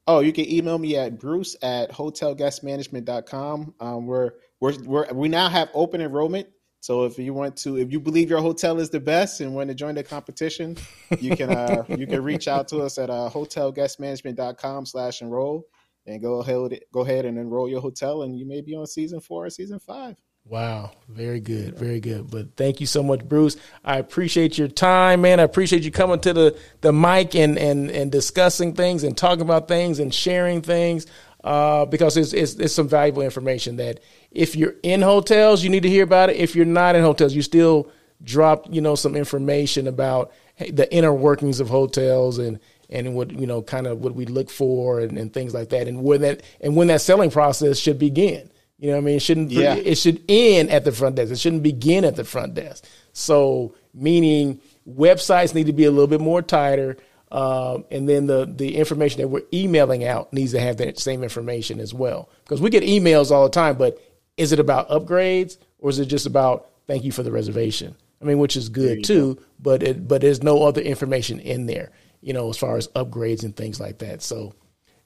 [0.06, 3.74] Oh, you can email me at bruce at hotelguestmanagement.com.
[3.78, 6.48] Um, we're, we're, we're, we now have open enrollment.
[6.81, 9.69] So if you want to, if you believe your hotel is the best and want
[9.69, 10.77] to join the competition,
[11.19, 15.66] you can uh, you can reach out to us at uh, hotelguestmanagement.com slash enroll
[16.09, 19.21] and go ahead go ahead and enroll your hotel and you may be on season
[19.21, 20.17] four or season five.
[20.45, 20.93] Wow.
[21.09, 21.79] Very good.
[21.79, 22.31] Very good.
[22.31, 23.57] But thank you so much bruce.
[23.85, 25.41] I appreciate your time man.
[25.41, 29.43] I appreciate you coming to the the mic and and and discussing things and talking
[29.43, 31.07] about things and sharing things
[31.45, 34.01] uh, because it's, it's, it's some valuable information that
[34.33, 36.37] if you're in hotels you need to hear about it.
[36.37, 37.91] If you're not in hotels you still
[38.23, 42.59] drop you know some information about the inner workings of hotels and
[42.90, 45.89] and what you know kind of what we look for and, and, things like that
[45.89, 48.51] and when that and when that selling process should begin.
[48.78, 49.16] You know what i mean?
[49.16, 49.74] It shouldn't yeah.
[49.74, 51.32] it should end at the front desk.
[51.32, 52.85] It shouldn't begin at the front desk.
[53.12, 56.97] So meaning websites need to be a little bit more tighter
[57.31, 61.23] uh, and then the the information that we're emailing out needs to have that same
[61.23, 62.31] information as well.
[62.44, 64.01] Because we get emails all the time but
[64.36, 67.97] is it about upgrades or is it just about thank you for the reservation?
[68.23, 69.43] I mean which is good too go.
[69.59, 71.90] but it but there's no other information in there
[72.20, 74.23] you know, as far as upgrades and things like that.
[74.23, 74.55] So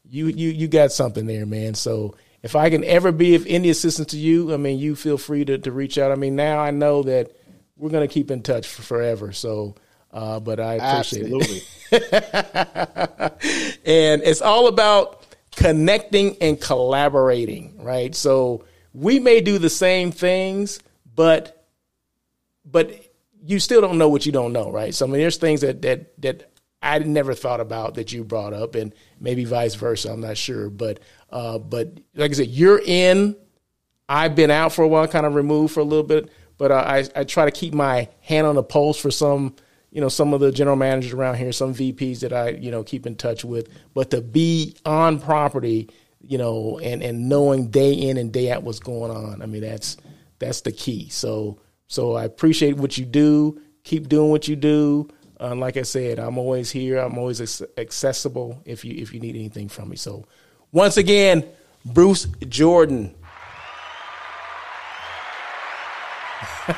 [0.04, 1.74] you you you got something there, man.
[1.74, 5.16] So if I can ever be of any assistance to you, I mean, you feel
[5.16, 6.10] free to, to reach out.
[6.10, 7.36] I mean, now I know that
[7.76, 9.32] we're going to keep in touch for forever.
[9.32, 9.76] So,
[10.10, 11.62] uh, but I appreciate Absolutely.
[11.92, 12.12] it.
[13.84, 15.24] and it's all about
[15.54, 18.14] connecting and collaborating, right?
[18.14, 20.80] So we may do the same things,
[21.14, 21.66] but
[22.64, 22.92] but
[23.44, 24.94] you still don't know what you don't know, right?
[24.94, 26.51] So I mean, there's things that that that
[26.82, 30.10] I never thought about that you brought up, and maybe vice versa.
[30.10, 31.00] I'm not sure, but
[31.30, 33.36] uh, but like I said, you're in.
[34.08, 36.84] I've been out for a while, kind of removed for a little bit, but uh,
[36.86, 39.54] I I try to keep my hand on the pulse for some
[39.92, 42.82] you know some of the general managers around here, some VPs that I you know
[42.82, 43.68] keep in touch with.
[43.94, 45.88] But to be on property,
[46.20, 49.62] you know, and and knowing day in and day out what's going on, I mean
[49.62, 49.98] that's
[50.38, 51.08] that's the key.
[51.10, 53.60] So so I appreciate what you do.
[53.84, 55.08] Keep doing what you do.
[55.42, 56.98] Uh, like I said, I'm always here.
[56.98, 59.96] I'm always accessible if you if you need anything from me.
[59.96, 60.24] So
[60.70, 61.44] once again,
[61.84, 63.12] Bruce Jordan.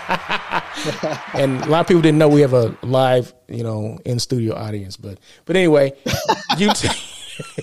[1.35, 4.55] and a lot of people didn't know we have a live, you know, in studio
[4.55, 4.97] audience.
[4.97, 5.93] But but anyway,
[6.57, 6.89] you t-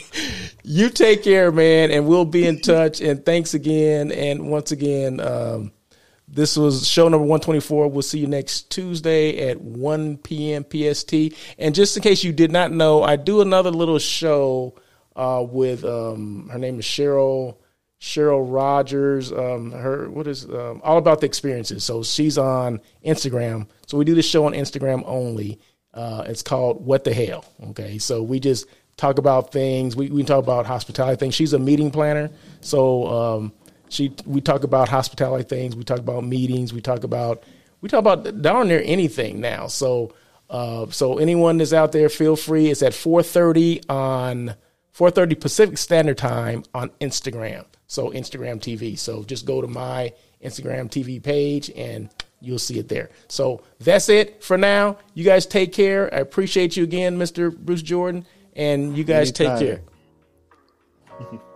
[0.64, 3.02] you take care, man, and we'll be in touch.
[3.02, 4.12] And thanks again.
[4.12, 5.72] And once again, um,
[6.34, 7.90] this was show number 124.
[7.90, 10.64] We'll see you next Tuesday at 1 p.m.
[10.64, 11.14] PST.
[11.58, 14.76] And just in case you did not know, I do another little show
[15.16, 17.58] uh, with um, her name is Cheryl
[18.00, 19.32] Cheryl Rogers.
[19.32, 21.84] Um, her what is um, all about the experiences.
[21.84, 23.68] So she's on Instagram.
[23.88, 25.60] So we do this show on Instagram only.
[25.94, 27.44] Uh, it's called What the Hell.
[27.62, 29.96] Okay, so we just talk about things.
[29.96, 31.36] We we talk about hospitality things.
[31.36, 32.32] She's a meeting planner.
[32.62, 33.54] So um,
[33.92, 35.76] she we talk about hospitality things.
[35.76, 36.74] We talk about meetings.
[36.74, 37.44] We talk about
[37.82, 39.68] we talk about darn near anything now.
[39.68, 40.14] So
[40.50, 42.70] uh, so anyone that's out there, feel free.
[42.70, 44.56] It's at four thirty on
[44.92, 48.98] four thirty Pacific Standard Time on Instagram so Instagram TV.
[48.98, 52.10] So just go to my Instagram TV page and
[52.40, 53.10] you'll see it there.
[53.28, 54.98] So that's it for now.
[55.14, 56.12] You guys take care.
[56.14, 57.56] I appreciate you again, Mr.
[57.56, 59.60] Bruce Jordan, and you guys Anytime.
[59.60, 59.68] take
[61.30, 61.42] care.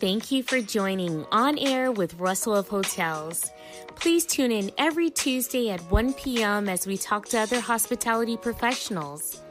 [0.00, 3.50] Thank you for joining On Air with Russell of Hotels.
[3.96, 6.68] Please tune in every Tuesday at 1 p.m.
[6.68, 9.42] as we talk to other hospitality professionals.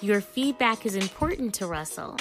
[0.00, 2.16] Your feedback is important to Russell.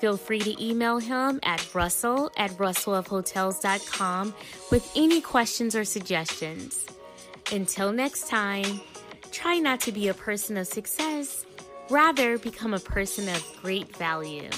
[0.00, 4.34] Feel free to email him at russell at russellofhotels.com
[4.70, 6.86] with any questions or suggestions.
[7.52, 8.80] Until next time,
[9.32, 11.44] try not to be a person of success,
[11.90, 14.48] rather, become a person of great value.